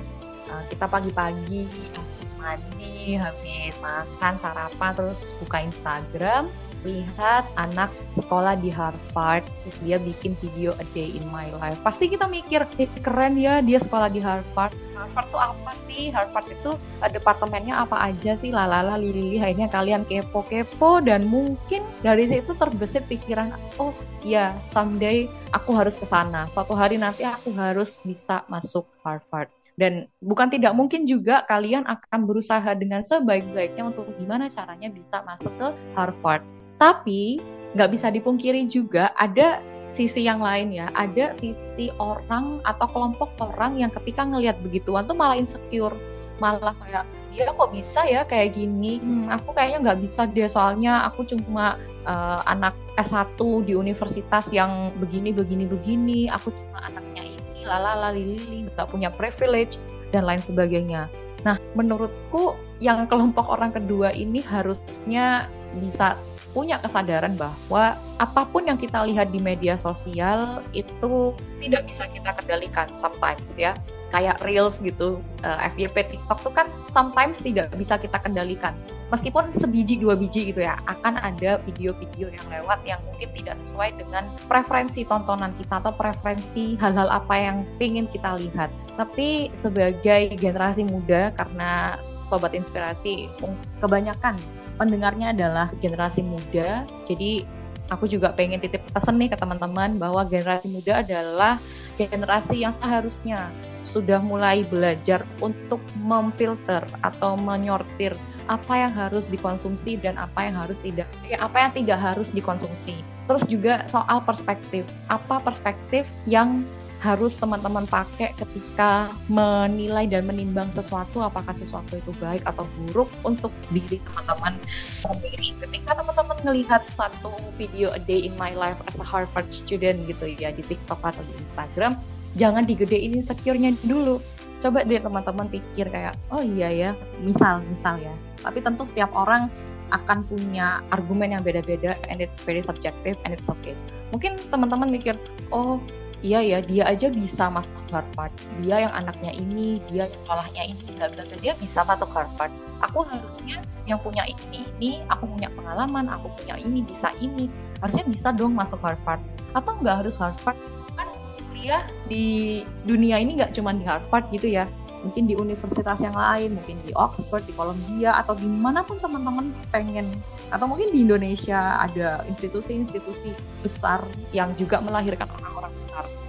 eh, 0.53 0.63
kita 0.69 0.85
pagi-pagi 0.85 1.65
habis 1.97 2.37
mandi, 2.37 3.17
habis 3.17 3.81
makan, 3.81 4.37
sarapan, 4.37 4.91
terus 4.93 5.33
buka 5.41 5.65
Instagram, 5.65 6.47
lihat 6.85 7.47
anak 7.55 7.91
sekolah 8.19 8.59
di 8.59 8.69
Harvard, 8.69 9.43
terus 9.63 9.77
dia 9.83 9.97
bikin 9.99 10.37
video 10.39 10.75
A 10.77 10.85
Day 10.95 11.15
in 11.15 11.25
My 11.33 11.49
Life. 11.57 11.79
Pasti 11.81 12.07
kita 12.07 12.29
mikir, 12.29 12.63
eh, 12.77 12.87
keren 13.01 13.35
ya 13.35 13.59
dia 13.59 13.81
sekolah 13.81 14.07
di 14.11 14.21
Harvard. 14.21 14.71
Harvard 14.93 15.27
tuh 15.33 15.41
apa 15.41 15.71
sih? 15.75 16.13
Harvard 16.15 16.47
itu 16.47 16.79
departemennya 17.01 17.83
apa 17.83 17.99
aja 18.13 18.39
sih? 18.39 18.53
Lalala 18.53 18.95
lili 18.95 19.41
akhirnya 19.41 19.67
kalian 19.67 20.07
kepo-kepo 20.07 21.03
dan 21.03 21.27
mungkin 21.27 21.83
dari 22.05 22.29
situ 22.29 22.55
terbesit 22.55 23.03
pikiran, 23.11 23.51
oh 23.81 23.91
ya 24.23 24.55
someday 24.63 25.27
aku 25.51 25.75
harus 25.75 25.99
ke 25.99 26.07
sana. 26.07 26.47
Suatu 26.47 26.71
hari 26.71 26.95
nanti 26.95 27.27
aku 27.27 27.51
harus 27.55 27.99
bisa 28.03 28.47
masuk 28.47 28.87
Harvard. 29.03 29.51
Dan 29.73 30.05
bukan 30.21 30.53
tidak 30.53 30.77
mungkin 30.77 31.09
juga 31.09 31.41
kalian 31.49 31.85
akan 31.89 32.29
berusaha 32.29 32.77
dengan 32.77 33.01
sebaik-baiknya 33.01 33.89
untuk 33.89 34.05
gimana 34.21 34.45
caranya 34.45 34.89
bisa 34.93 35.25
masuk 35.25 35.53
ke 35.57 35.67
Harvard. 35.97 36.45
Tapi 36.77 37.41
nggak 37.73 37.89
bisa 37.89 38.13
dipungkiri 38.13 38.69
juga 38.69 39.09
ada 39.17 39.57
sisi 39.89 40.25
yang 40.25 40.41
lain 40.41 40.73
ya, 40.73 40.89
ada 40.93 41.33
sisi 41.33 41.89
orang 42.01 42.61
atau 42.65 42.85
kelompok 42.89 43.29
orang 43.37 43.81
yang 43.81 43.93
ketika 43.93 44.25
ngelihat 44.25 44.57
begituan 44.65 45.05
tuh 45.05 45.17
malah 45.17 45.37
insecure, 45.37 45.93
malah 46.41 46.73
kayak 46.85 47.05
dia 47.33 47.49
kok 47.49 47.69
bisa 47.73 48.01
ya 48.05 48.21
kayak 48.25 48.53
gini, 48.57 49.01
hmm, 49.01 49.29
aku 49.29 49.57
kayaknya 49.57 49.89
nggak 49.89 49.99
bisa 50.05 50.29
deh. 50.29 50.49
Soalnya 50.49 51.09
aku 51.09 51.25
cuma 51.25 51.81
uh, 52.05 52.41
anak 52.45 52.77
S1 52.97 53.37
di 53.65 53.73
universitas 53.73 54.53
yang 54.53 54.93
begini 55.01 55.33
begini 55.33 55.65
begini, 55.65 56.19
aku 56.29 56.53
cuma 56.53 56.89
anaknya 56.89 57.32
lalala 57.63 58.13
lili 58.13 58.67
nggak 58.69 58.87
punya 58.91 59.09
privilege 59.13 59.79
dan 60.13 60.27
lain 60.27 60.43
sebagainya. 60.43 61.09
Nah, 61.43 61.59
menurutku 61.75 62.55
yang 62.79 63.03
kelompok 63.11 63.47
orang 63.47 63.75
kedua 63.75 64.15
ini 64.15 64.39
harusnya 64.39 65.51
bisa 65.79 66.15
punya 66.53 66.77
kesadaran 66.77 67.33
bahwa 67.33 67.97
apa 68.21 68.45
pun 68.45 68.69
yang 68.69 68.77
kita 68.77 69.01
lihat 69.09 69.33
di 69.33 69.41
media 69.41 69.73
sosial 69.73 70.61
itu 70.71 71.33
tidak 71.59 71.89
bisa 71.89 72.05
kita 72.07 72.29
kendalikan 72.37 72.87
sometimes 72.93 73.57
ya. 73.57 73.73
Kayak 74.13 74.45
reels 74.45 74.77
gitu 74.77 75.17
uh, 75.41 75.57
eh, 75.65 75.73
FYP 75.73 76.13
TikTok 76.13 76.45
tuh 76.45 76.53
kan 76.53 76.69
sometimes 76.85 77.41
tidak 77.41 77.73
bisa 77.73 77.97
kita 77.97 78.21
kendalikan. 78.21 78.77
Meskipun 79.09 79.57
sebiji 79.57 79.97
dua 79.97 80.13
biji 80.13 80.53
gitu 80.53 80.61
ya 80.61 80.77
akan 80.85 81.17
ada 81.17 81.57
video-video 81.65 82.29
yang 82.29 82.45
lewat 82.49 82.85
yang 82.85 83.01
mungkin 83.09 83.33
tidak 83.33 83.57
sesuai 83.57 83.97
dengan 83.97 84.29
preferensi 84.45 85.01
tontonan 85.01 85.57
kita 85.57 85.81
atau 85.81 85.93
preferensi 85.97 86.77
hal-hal 86.77 87.09
apa 87.09 87.33
yang 87.33 87.57
ingin 87.81 88.05
kita 88.05 88.37
lihat. 88.37 88.69
Tapi 88.93 89.49
sebagai 89.57 90.37
generasi 90.37 90.85
muda 90.85 91.33
karena 91.33 91.97
sobat 92.05 92.53
inspirasi 92.53 93.33
kebanyakan 93.81 94.37
pendengarnya 94.77 95.33
adalah 95.33 95.69
generasi 95.79 96.25
muda. 96.25 96.87
Jadi 97.05 97.45
aku 97.91 98.07
juga 98.09 98.31
pengen 98.33 98.61
titip 98.63 98.81
pesan 98.93 99.19
nih 99.19 99.33
ke 99.33 99.37
teman-teman 99.37 99.99
bahwa 100.01 100.25
generasi 100.25 100.71
muda 100.71 101.03
adalah 101.03 101.59
generasi 101.99 102.65
yang 102.65 102.73
seharusnya 102.73 103.53
sudah 103.85 104.17
mulai 104.23 104.65
belajar 104.65 105.21
untuk 105.43 105.77
memfilter 106.01 106.81
atau 107.03 107.35
menyortir 107.37 108.15
apa 108.51 108.75
yang 108.75 108.91
harus 108.91 109.31
dikonsumsi 109.31 109.99
dan 110.03 110.19
apa 110.19 110.43
yang 110.43 110.55
harus 110.57 110.75
tidak 110.83 111.07
ya, 111.23 111.39
apa 111.39 111.63
yang 111.63 111.71
tidak 111.71 111.99
harus 111.99 112.27
dikonsumsi. 112.31 112.99
Terus 113.23 113.43
juga 113.47 113.87
soal 113.87 114.19
perspektif. 114.27 114.83
Apa 115.07 115.39
perspektif 115.39 116.03
yang 116.27 116.67
harus 117.03 117.35
teman-teman 117.35 117.83
pakai 117.83 118.31
ketika 118.39 119.11
menilai 119.27 120.07
dan 120.07 120.23
menimbang 120.23 120.71
sesuatu 120.71 121.19
apakah 121.19 121.51
sesuatu 121.51 121.99
itu 121.99 122.15
baik 122.23 122.39
atau 122.47 122.63
buruk 122.79 123.11
untuk 123.27 123.51
diri 123.75 123.99
teman-teman 124.07 124.55
sendiri. 125.03 125.51
Ketika 125.59 125.99
teman-teman 125.99 126.39
melihat 126.47 126.87
satu 126.87 127.35
video 127.59 127.91
a 127.91 127.99
day 127.99 128.23
in 128.23 128.31
my 128.39 128.55
life 128.55 128.79
as 128.87 129.03
a 129.03 129.05
Harvard 129.05 129.51
student 129.51 130.07
gitu 130.07 130.31
ya 130.39 130.55
di 130.55 130.63
TikTok 130.63 131.03
atau 131.03 131.19
di 131.27 131.43
Instagram, 131.43 131.99
jangan 132.39 132.63
digedein 132.63 133.19
insecure-nya 133.19 133.75
dulu. 133.83 134.23
Coba 134.63 134.87
deh 134.87 135.03
teman-teman 135.03 135.51
pikir 135.51 135.91
kayak, 135.91 136.15
oh 136.31 136.39
iya 136.39 136.71
ya, 136.71 136.89
misal, 137.19 137.59
misal 137.67 137.99
ya. 137.99 138.15
Tapi 138.47 138.63
tentu 138.63 138.87
setiap 138.87 139.11
orang 139.11 139.51
akan 139.91 140.23
punya 140.23 140.79
argumen 140.95 141.35
yang 141.35 141.43
beda-beda 141.43 141.99
and 142.07 142.23
it's 142.23 142.39
very 142.39 142.63
subjective 142.63 143.19
and 143.27 143.35
it's 143.35 143.51
okay. 143.51 143.75
Mungkin 144.15 144.39
teman-teman 144.47 144.87
mikir, 144.87 145.19
oh 145.51 145.83
iya 146.23 146.39
ya 146.39 146.57
dia 146.63 146.87
aja 146.87 147.11
bisa 147.11 147.51
masuk 147.51 147.85
Harvard. 147.91 148.31
Dia 148.63 148.87
yang 148.87 148.93
anaknya 148.95 149.35
ini 149.35 149.83
dia 149.91 150.07
yang 150.07 150.11
sekolahnya 150.23 150.63
ini 150.71 150.81
bla 150.95 151.07
bla 151.11 151.23
dia 151.43 151.53
bisa 151.59 151.83
masuk 151.83 152.09
Harvard. 152.15 152.49
Aku 152.79 153.03
harusnya 153.03 153.59
yang 153.83 153.99
punya 153.99 154.23
ini 154.25 154.63
ini 154.79 154.91
aku 155.11 155.27
punya 155.27 155.51
pengalaman 155.51 156.07
aku 156.07 156.31
punya 156.39 156.55
ini 156.55 156.79
bisa 156.81 157.11
ini 157.19 157.51
harusnya 157.83 158.07
bisa 158.07 158.31
dong 158.31 158.55
masuk 158.55 158.79
Harvard. 158.79 159.19
Atau 159.51 159.75
nggak 159.83 160.07
harus 160.07 160.15
Harvard? 160.15 160.55
Kan 160.95 161.11
kuliah 161.51 161.83
di 162.07 162.63
dunia 162.87 163.19
ini 163.19 163.37
nggak 163.37 163.51
cuma 163.51 163.75
di 163.75 163.83
Harvard 163.83 164.25
gitu 164.31 164.47
ya. 164.47 164.65
Mungkin 165.03 165.27
di 165.27 165.35
universitas 165.35 165.99
yang 165.99 166.15
lain, 166.15 166.55
mungkin 166.55 166.79
di 166.87 166.95
Oxford, 166.95 167.43
di 167.43 167.51
Columbia, 167.59 168.23
atau 168.23 168.39
di 168.39 168.47
mana 168.47 168.87
pun 168.87 168.95
teman-teman 169.03 169.51
pengen, 169.67 170.07
atau 170.47 170.63
mungkin 170.63 170.95
di 170.95 171.03
Indonesia 171.03 171.75
ada 171.75 172.23
institusi-institusi 172.23 173.35
besar 173.59 173.99
yang 174.31 174.55
juga 174.55 174.79
melahirkan 174.79 175.27
besar. 175.27 175.52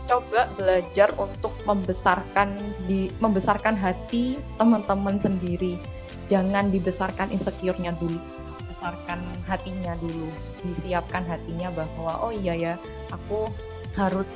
Coba 0.04 0.52
belajar 0.54 1.12
untuk 1.16 1.56
membesarkan 1.64 2.60
di 2.84 3.08
membesarkan 3.18 3.72
hati 3.72 4.36
teman-teman 4.60 5.16
sendiri. 5.16 5.80
Jangan 6.28 6.68
dibesarkan 6.72 7.32
insecure-nya 7.32 7.96
dulu, 7.96 8.20
besarkan 8.68 9.20
hatinya 9.48 9.96
dulu. 10.00 10.28
Disiapkan 10.64 11.24
hatinya 11.24 11.72
bahwa 11.72 12.20
oh 12.20 12.32
iya 12.32 12.52
ya, 12.56 12.74
aku 13.12 13.48
harus 13.96 14.28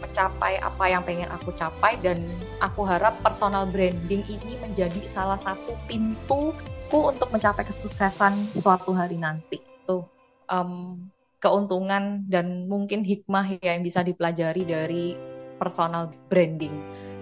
mencapai 0.00 0.60
apa 0.60 0.84
yang 0.86 1.02
pengen 1.02 1.30
aku 1.32 1.50
capai 1.56 1.96
dan 2.04 2.20
aku 2.60 2.84
harap 2.84 3.16
personal 3.24 3.64
branding 3.64 4.22
ini 4.28 4.60
menjadi 4.60 5.08
salah 5.08 5.40
satu 5.40 5.72
pintuku 5.88 7.00
untuk 7.00 7.32
mencapai 7.32 7.64
kesuksesan 7.64 8.36
suatu 8.60 8.92
hari 8.92 9.16
nanti 9.16 9.58
tuh 9.88 10.04
um, 10.52 11.00
keuntungan 11.46 12.26
dan 12.26 12.66
mungkin 12.66 13.06
hikmah 13.06 13.62
yang 13.62 13.86
bisa 13.86 14.02
dipelajari 14.02 14.66
dari 14.66 15.14
personal 15.62 16.10
branding. 16.26 16.74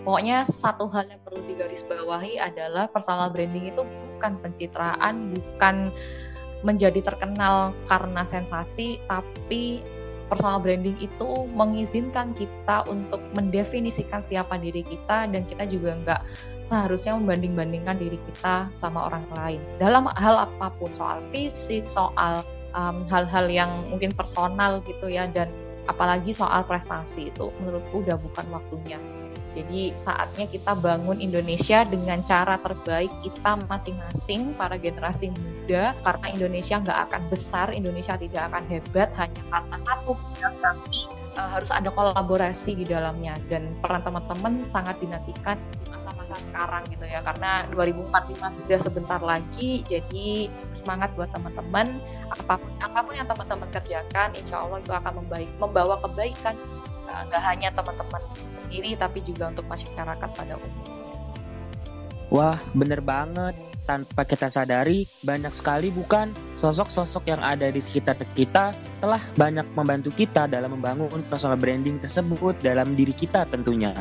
Pokoknya 0.09 0.49
satu 0.49 0.89
hal 0.89 1.12
yang 1.12 1.20
perlu 1.25 1.45
digarisbawahi 1.45 2.41
adalah 2.41 2.89
personal 2.89 3.29
branding 3.29 3.68
itu 3.68 3.85
bukan 3.85 4.41
pencitraan 4.41 5.37
bukan 5.37 5.93
menjadi 6.64 7.05
terkenal 7.05 7.77
karena 7.85 8.25
sensasi 8.25 8.97
tapi 9.05 9.85
personal 10.33 10.57
branding 10.57 10.97
itu 11.05 11.29
mengizinkan 11.53 12.33
kita 12.33 12.89
untuk 12.89 13.20
mendefinisikan 13.37 14.25
siapa 14.25 14.57
diri 14.57 14.81
kita 14.81 15.29
dan 15.29 15.45
kita 15.45 15.68
juga 15.68 15.93
nggak 16.01 16.20
seharusnya 16.64 17.12
membanding-bandingkan 17.20 18.01
diri 18.01 18.16
kita 18.33 18.72
sama 18.72 19.12
orang 19.12 19.25
lain. 19.37 19.61
Dalam 19.77 20.09
hal 20.16 20.49
apa 20.49 20.72
pun 20.81 20.89
soal 20.97 21.20
fisik 21.29 21.85
soal 21.93 22.41
hal-hal 23.07 23.47
um, 23.47 23.55
yang 23.55 23.70
mungkin 23.87 24.11
personal 24.11 24.83
gitu 24.83 25.07
ya 25.07 25.31
dan 25.31 25.47
apalagi 25.87 26.35
soal 26.35 26.66
prestasi 26.66 27.31
itu 27.31 27.55
menurutku 27.62 28.03
udah 28.03 28.18
bukan 28.18 28.47
waktunya. 28.51 28.99
Jadi 29.55 29.95
saatnya 29.95 30.51
kita 30.51 30.75
bangun 30.75 31.22
Indonesia 31.22 31.87
dengan 31.87 32.27
cara 32.27 32.59
terbaik 32.59 33.11
kita 33.22 33.55
masing-masing 33.70 34.51
para 34.59 34.75
generasi 34.75 35.31
muda 35.31 35.95
karena 36.03 36.27
Indonesia 36.35 36.83
nggak 36.83 37.01
akan 37.11 37.22
besar, 37.31 37.70
Indonesia 37.70 38.18
tidak 38.18 38.51
akan 38.51 38.66
hebat 38.66 39.14
hanya 39.14 39.43
karena 39.55 39.77
satu 39.79 40.18
tapi 40.43 40.99
uh, 41.39 41.49
harus 41.55 41.70
ada 41.70 41.87
kolaborasi 41.95 42.75
di 42.75 42.83
dalamnya. 42.83 43.39
Dan 43.47 43.79
peran 43.79 44.03
teman-teman 44.03 44.66
sangat 44.66 44.99
dinantikan 44.99 45.55
masa-masa 46.25 46.41
sekarang 46.49 46.83
gitu 46.89 47.05
ya 47.05 47.20
karena 47.20 47.68
2045 47.77 48.59
sudah 48.64 48.79
sebentar 48.81 49.20
lagi 49.20 49.85
jadi 49.85 50.49
semangat 50.72 51.12
buat 51.12 51.29
teman-teman 51.37 52.01
apa 52.33 52.57
pun 52.57 52.70
apa 52.81 52.99
pun 53.05 53.12
yang 53.12 53.29
teman-teman 53.29 53.68
kerjakan 53.68 54.33
insya 54.33 54.64
Allah 54.64 54.81
itu 54.81 54.93
akan 54.97 55.12
membaik 55.20 55.51
membawa 55.61 56.01
kebaikan 56.01 56.57
Eh, 57.05 57.20
nggak 57.29 57.43
hanya 57.45 57.68
teman-teman 57.77 58.22
sendiri 58.49 58.97
tapi 58.97 59.20
juga 59.20 59.53
untuk 59.53 59.68
masyarakat 59.68 60.29
pada 60.33 60.57
umumnya. 60.57 60.95
Wah, 62.33 62.59
bener 62.72 63.05
banget. 63.05 63.53
Tanpa 63.85 64.25
kita 64.25 64.49
sadari, 64.49 65.05
banyak 65.20 65.53
sekali 65.53 65.93
bukan 65.93 66.33
sosok-sosok 66.57 67.29
yang 67.29 67.45
ada 67.45 67.68
di 67.68 67.85
sekitar 67.85 68.16
kita 68.33 68.72
telah 69.05 69.20
banyak 69.37 69.68
membantu 69.77 70.09
kita 70.16 70.49
dalam 70.49 70.72
membangun 70.72 71.20
personal 71.29 71.61
branding 71.61 72.01
tersebut 72.01 72.57
dalam 72.64 72.97
diri 72.97 73.12
kita 73.12 73.45
tentunya. 73.53 73.93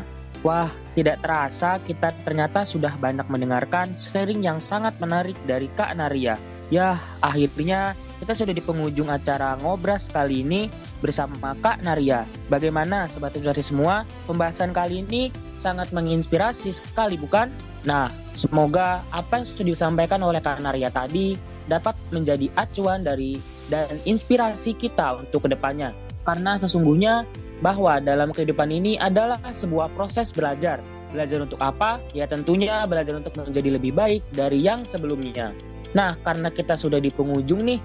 Wah, 0.43 0.67
tidak 0.91 1.23
terasa 1.23 1.79
kita 1.87 2.11
ternyata 2.27 2.67
sudah 2.67 2.99
banyak 2.99 3.23
mendengarkan 3.31 3.95
sharing 3.95 4.43
yang 4.43 4.59
sangat 4.59 4.91
menarik 4.99 5.39
dari 5.47 5.71
Kak 5.71 5.95
Naria. 5.95 6.35
Ya, 6.67 6.99
akhirnya 7.23 7.95
kita 8.19 8.35
sudah 8.35 8.51
di 8.51 8.59
penghujung 8.59 9.07
acara 9.07 9.55
ngobras 9.63 10.11
kali 10.11 10.43
ini 10.43 10.67
bersama 10.99 11.55
Kak 11.63 11.79
Naria. 11.87 12.27
Bagaimana 12.51 13.07
Sobat 13.07 13.39
Inspirasi 13.39 13.71
semua? 13.71 14.03
Pembahasan 14.27 14.75
kali 14.75 15.07
ini 15.07 15.31
sangat 15.55 15.95
menginspirasi 15.95 16.75
sekali 16.75 17.15
bukan? 17.15 17.47
Nah, 17.87 18.11
semoga 18.35 18.99
apa 19.15 19.39
yang 19.39 19.47
sudah 19.47 19.71
disampaikan 19.71 20.19
oleh 20.27 20.43
Kak 20.43 20.59
Naria 20.59 20.91
tadi 20.91 21.39
dapat 21.71 21.95
menjadi 22.11 22.51
acuan 22.59 23.07
dari 23.07 23.39
dan 23.71 23.95
inspirasi 24.03 24.75
kita 24.75 25.23
untuk 25.23 25.47
ke 25.47 25.55
depannya. 25.55 25.95
Karena 26.27 26.59
sesungguhnya 26.59 27.23
bahwa 27.63 28.03
dalam 28.03 28.35
kehidupan 28.35 28.67
ini 28.69 28.99
adalah 28.99 29.39
sebuah 29.39 29.87
proses 29.95 30.35
belajar. 30.35 30.83
Belajar 31.15 31.39
untuk 31.47 31.63
apa? 31.63 32.03
Ya 32.11 32.27
tentunya 32.27 32.83
belajar 32.83 33.15
untuk 33.15 33.31
menjadi 33.39 33.79
lebih 33.79 33.95
baik 33.95 34.21
dari 34.35 34.59
yang 34.59 34.83
sebelumnya. 34.83 35.55
Nah, 35.95 36.19
karena 36.27 36.51
kita 36.51 36.75
sudah 36.75 36.99
di 36.99 37.13
penghujung 37.13 37.63
nih, 37.63 37.79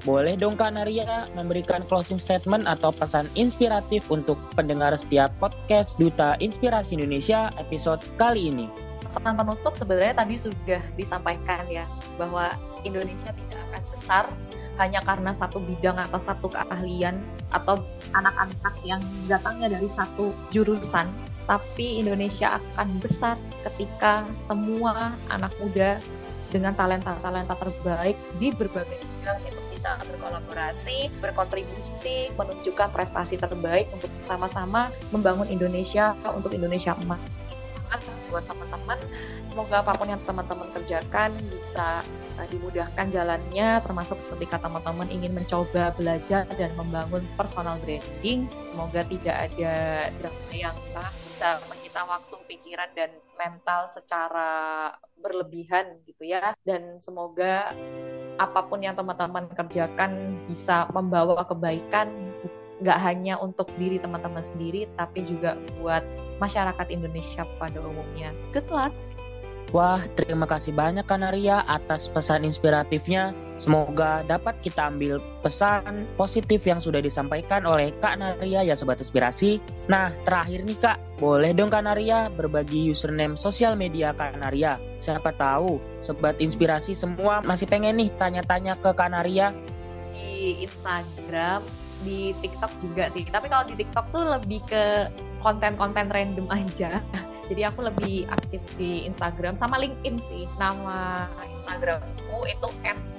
boleh 0.00 0.32
dong 0.32 0.56
Kak 0.56 0.80
Naria 0.80 1.28
memberikan 1.36 1.84
closing 1.84 2.16
statement 2.16 2.64
atau 2.64 2.88
pesan 2.88 3.28
inspiratif 3.36 4.08
untuk 4.08 4.40
pendengar 4.56 4.96
setiap 4.96 5.28
podcast 5.36 6.00
Duta 6.00 6.40
Inspirasi 6.40 6.96
Indonesia 6.96 7.52
episode 7.60 8.00
kali 8.16 8.48
ini. 8.48 8.66
Pesan 9.04 9.36
penutup 9.36 9.76
sebenarnya 9.76 10.24
tadi 10.24 10.40
sudah 10.40 10.80
disampaikan 10.96 11.68
ya 11.68 11.84
bahwa 12.16 12.56
Indonesia 12.88 13.28
tidak 13.28 13.60
akan 13.70 13.82
besar 13.92 14.24
hanya 14.80 15.04
karena 15.04 15.36
satu 15.36 15.60
bidang 15.60 16.00
atau 16.00 16.16
satu 16.16 16.48
keahlian 16.48 17.20
atau 17.52 17.84
anak-anak 18.16 18.74
yang 18.82 19.04
datangnya 19.28 19.76
dari 19.76 19.86
satu 19.86 20.32
jurusan 20.48 21.12
tapi 21.44 22.00
Indonesia 22.00 22.56
akan 22.56 23.02
besar 23.02 23.36
ketika 23.68 24.24
semua 24.40 25.18
anak 25.28 25.52
muda 25.60 26.00
dengan 26.50 26.74
talenta-talenta 26.74 27.54
terbaik 27.58 28.18
di 28.38 28.50
berbagai 28.50 28.98
bidang 28.98 29.38
itu 29.46 29.60
bisa 29.70 29.96
berkolaborasi, 30.02 31.08
berkontribusi, 31.22 32.34
menunjukkan 32.34 32.90
prestasi 32.90 33.38
terbaik 33.38 33.86
untuk 33.94 34.10
sama-sama 34.26 34.90
membangun 35.14 35.46
Indonesia 35.46 36.12
untuk 36.34 36.50
Indonesia 36.52 36.98
emas. 36.98 37.22
Semangat 37.62 38.00
buat 38.28 38.44
teman-teman. 38.46 38.98
Semoga 39.46 39.82
apa 39.82 39.94
pun 39.94 40.10
yang 40.10 40.22
teman-teman 40.26 40.68
kerjakan 40.74 41.30
bisa 41.50 42.02
dimudahkan 42.48 43.12
jalannya, 43.12 43.82
termasuk 43.84 44.16
ketika 44.36 44.62
teman-teman 44.62 45.08
ingin 45.12 45.34
mencoba 45.34 45.92
belajar 45.96 46.48
dan 46.56 46.70
membangun 46.78 47.26
personal 47.36 47.76
branding. 47.82 48.48
Semoga 48.64 49.04
tidak 49.04 49.50
ada 49.50 49.74
drama 50.16 50.52
yang 50.54 50.76
bisa 51.28 51.60
menyita 51.68 52.06
waktu, 52.06 52.36
pikiran, 52.48 52.90
dan 52.96 53.10
mental 53.36 53.88
secara 53.90 54.48
berlebihan 55.20 56.00
gitu 56.08 56.24
ya. 56.28 56.56
Dan 56.64 57.02
semoga 57.02 57.74
apa 58.40 58.60
pun 58.64 58.80
yang 58.80 58.96
teman-teman 58.96 59.52
kerjakan 59.52 60.40
bisa 60.48 60.88
membawa 60.96 61.44
kebaikan 61.44 62.08
nggak 62.80 62.98
hanya 63.04 63.36
untuk 63.36 63.68
diri 63.76 64.00
teman-teman 64.00 64.40
sendiri 64.40 64.88
tapi 64.96 65.20
juga 65.28 65.60
buat 65.76 66.00
masyarakat 66.40 66.88
Indonesia 66.88 67.44
pada 67.60 67.76
umumnya. 67.84 68.32
Good 68.56 68.72
luck. 68.72 68.96
Wah, 69.70 70.02
terima 70.18 70.50
kasih 70.50 70.74
banyak 70.74 71.06
Kanaria 71.06 71.62
atas 71.70 72.10
pesan 72.10 72.42
inspiratifnya. 72.42 73.30
Semoga 73.54 74.26
dapat 74.26 74.58
kita 74.66 74.90
ambil 74.90 75.22
pesan 75.46 76.10
positif 76.18 76.66
yang 76.66 76.82
sudah 76.82 76.98
disampaikan 76.98 77.62
oleh 77.62 77.94
Kak 78.02 78.18
Naria 78.18 78.66
ya 78.66 78.74
Sobat 78.74 78.98
Inspirasi. 78.98 79.62
Nah, 79.86 80.10
terakhir 80.26 80.66
nih 80.66 80.74
Kak, 80.74 81.22
boleh 81.22 81.54
dong 81.54 81.70
Kak 81.70 81.86
Naria 81.86 82.26
berbagi 82.34 82.90
username 82.90 83.38
sosial 83.38 83.78
media 83.78 84.10
Kak 84.10 84.42
Naria. 84.42 84.74
Siapa 84.98 85.30
tahu 85.38 85.78
Sobat 86.02 86.34
Inspirasi 86.42 86.98
semua 86.98 87.38
masih 87.46 87.70
pengen 87.70 88.02
nih 88.02 88.10
tanya-tanya 88.18 88.74
ke 88.74 88.90
Kak 88.90 89.14
Naria. 89.14 89.54
Di 90.10 90.66
Instagram, 90.66 91.62
di 92.02 92.34
TikTok 92.42 92.74
juga 92.82 93.06
sih. 93.06 93.22
Tapi 93.22 93.46
kalau 93.46 93.70
di 93.70 93.78
TikTok 93.78 94.10
tuh 94.10 94.24
lebih 94.34 94.66
ke 94.66 95.06
konten-konten 95.46 96.10
random 96.10 96.50
aja. 96.50 96.98
Jadi 97.50 97.66
aku 97.66 97.82
lebih 97.82 98.30
aktif 98.30 98.62
di 98.78 99.02
Instagram 99.10 99.58
sama 99.58 99.82
LinkedIn 99.82 100.22
sih. 100.22 100.46
Nama 100.54 101.26
Instagramku 101.42 102.46
itu 102.46 102.68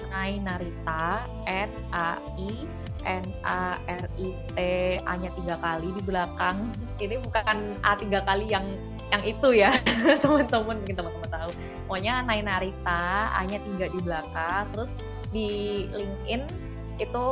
@nainarita, 0.07 1.27
N 1.51 1.71
A 1.91 2.15
I 2.39 2.63
N 3.03 3.25
A 3.43 3.75
R 3.91 4.05
I 4.15 4.29
T 4.55 4.57
A-nya 5.03 5.35
tiga 5.35 5.59
kali 5.59 5.91
di 5.91 6.01
belakang. 6.07 6.71
Ini 7.03 7.19
bukan 7.19 7.75
A 7.83 7.99
tiga 7.99 8.23
kali 8.23 8.47
yang 8.47 8.63
yang 9.11 9.23
itu 9.27 9.51
ya, 9.51 9.75
teman-teman 10.23 10.79
mungkin 10.79 10.95
teman-teman 10.95 11.29
tahu. 11.29 11.51
Pokoknya 11.91 12.23
Nainarita, 12.23 13.35
A-nya 13.35 13.59
tiga 13.67 13.91
di 13.91 13.99
belakang. 13.99 14.63
Terus 14.71 14.95
di 15.35 15.49
LinkedIn 15.91 16.70
itu 17.01 17.25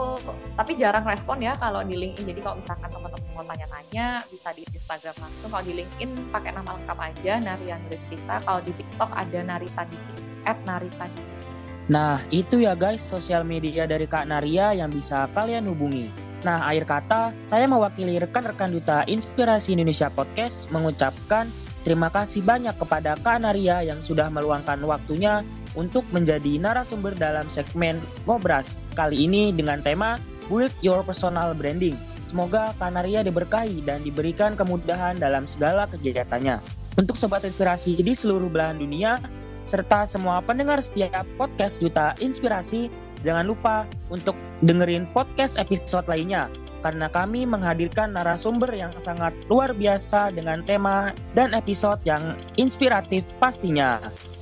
tapi 0.58 0.74
jarang 0.74 1.06
respon 1.06 1.46
ya 1.46 1.54
kalau 1.62 1.86
di 1.86 1.94
LinkedIn. 1.94 2.26
Jadi 2.26 2.42
kalau 2.42 2.58
misalkan 2.58 2.90
teman-teman 2.90 3.30
mau 3.38 3.46
tanya-tanya 3.46 4.26
bisa 4.34 4.50
di 4.58 4.66
Instagram 4.74 5.16
langsung. 5.22 5.54
Kalau 5.54 5.64
di 5.64 5.74
LinkedIn 5.78 6.34
pakai 6.34 6.58
nama 6.58 6.74
lengkap 6.74 6.98
aja 6.98 7.38
Narian 7.38 7.82
Rita 7.90 8.42
kalau 8.42 8.62
di 8.66 8.74
TikTok 8.74 9.12
ada 9.14 9.40
Narita 9.46 9.86
di 9.86 9.98
sini 9.98 10.22
at 10.50 10.58
Narita 10.66 11.06
di 11.14 11.22
sini 11.22 11.46
Nah 11.90 12.22
itu 12.30 12.62
ya 12.62 12.78
guys 12.78 13.02
sosial 13.02 13.42
media 13.42 13.90
dari 13.90 14.06
Kak 14.06 14.30
Naria 14.30 14.78
yang 14.78 14.94
bisa 14.94 15.26
kalian 15.34 15.66
hubungi. 15.66 16.10
Nah 16.46 16.70
akhir 16.70 16.86
kata 16.86 17.34
saya 17.50 17.66
mewakili 17.66 18.22
rekan-rekan 18.22 18.70
Duta 18.72 19.04
Inspirasi 19.10 19.74
Indonesia 19.74 20.08
Podcast 20.14 20.70
mengucapkan 20.70 21.50
Terima 21.80 22.12
kasih 22.12 22.44
banyak 22.44 22.76
kepada 22.76 23.16
Kak 23.16 23.40
Naria 23.40 23.80
yang 23.80 24.04
sudah 24.04 24.28
meluangkan 24.28 24.84
waktunya 24.84 25.48
untuk 25.78 26.06
menjadi 26.14 26.58
narasumber 26.58 27.14
dalam 27.18 27.46
segmen 27.50 28.02
Ngobras 28.26 28.80
kali 28.98 29.30
ini 29.30 29.54
dengan 29.54 29.84
tema 29.84 30.18
Build 30.50 30.74
Your 30.82 31.06
Personal 31.06 31.54
Branding. 31.54 31.98
Semoga 32.30 32.78
Kak 32.78 32.94
Naria 32.94 33.26
diberkahi 33.26 33.82
dan 33.86 34.06
diberikan 34.06 34.54
kemudahan 34.54 35.18
dalam 35.18 35.50
segala 35.50 35.90
kegiatannya. 35.90 36.62
Untuk 36.98 37.18
sobat 37.18 37.42
inspirasi 37.42 37.98
di 37.98 38.14
seluruh 38.14 38.50
belahan 38.50 38.78
dunia, 38.78 39.18
serta 39.66 40.06
semua 40.06 40.42
pendengar 40.46 40.82
setiap 40.82 41.26
podcast 41.42 41.82
Duta 41.82 42.14
Inspirasi, 42.22 42.90
jangan 43.26 43.50
lupa 43.50 43.90
untuk 44.14 44.38
dengerin 44.62 45.10
podcast 45.14 45.58
episode 45.58 46.06
lainnya 46.06 46.50
karena 46.82 47.12
kami 47.12 47.44
menghadirkan 47.44 48.16
narasumber 48.16 48.72
yang 48.72 48.92
sangat 48.98 49.36
luar 49.52 49.76
biasa 49.76 50.32
dengan 50.32 50.64
tema 50.64 51.12
dan 51.36 51.52
episode 51.52 52.00
yang 52.08 52.40
inspiratif 52.56 53.28
pastinya. 53.38 54.00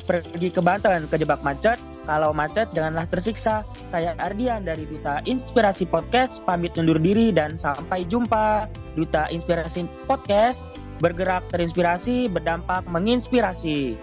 Pergi 0.08 0.48
ke 0.56 0.64
Banten 0.64 1.04
kejebak 1.12 1.44
macet, 1.44 1.76
kalau 2.08 2.32
macet 2.32 2.72
janganlah 2.72 3.04
tersiksa. 3.12 3.68
Saya 3.92 4.16
Ardian 4.16 4.64
dari 4.64 4.88
Duta 4.88 5.20
Inspirasi 5.28 5.84
Podcast, 5.84 6.40
pamit 6.48 6.80
undur 6.80 6.96
diri 6.96 7.36
dan 7.36 7.60
sampai 7.60 8.08
jumpa. 8.08 8.72
Duta 8.96 9.28
Inspirasi 9.28 9.84
Podcast, 10.08 10.64
bergerak 11.04 11.44
terinspirasi, 11.52 12.32
berdampak 12.32 12.88
menginspirasi. 12.88 14.00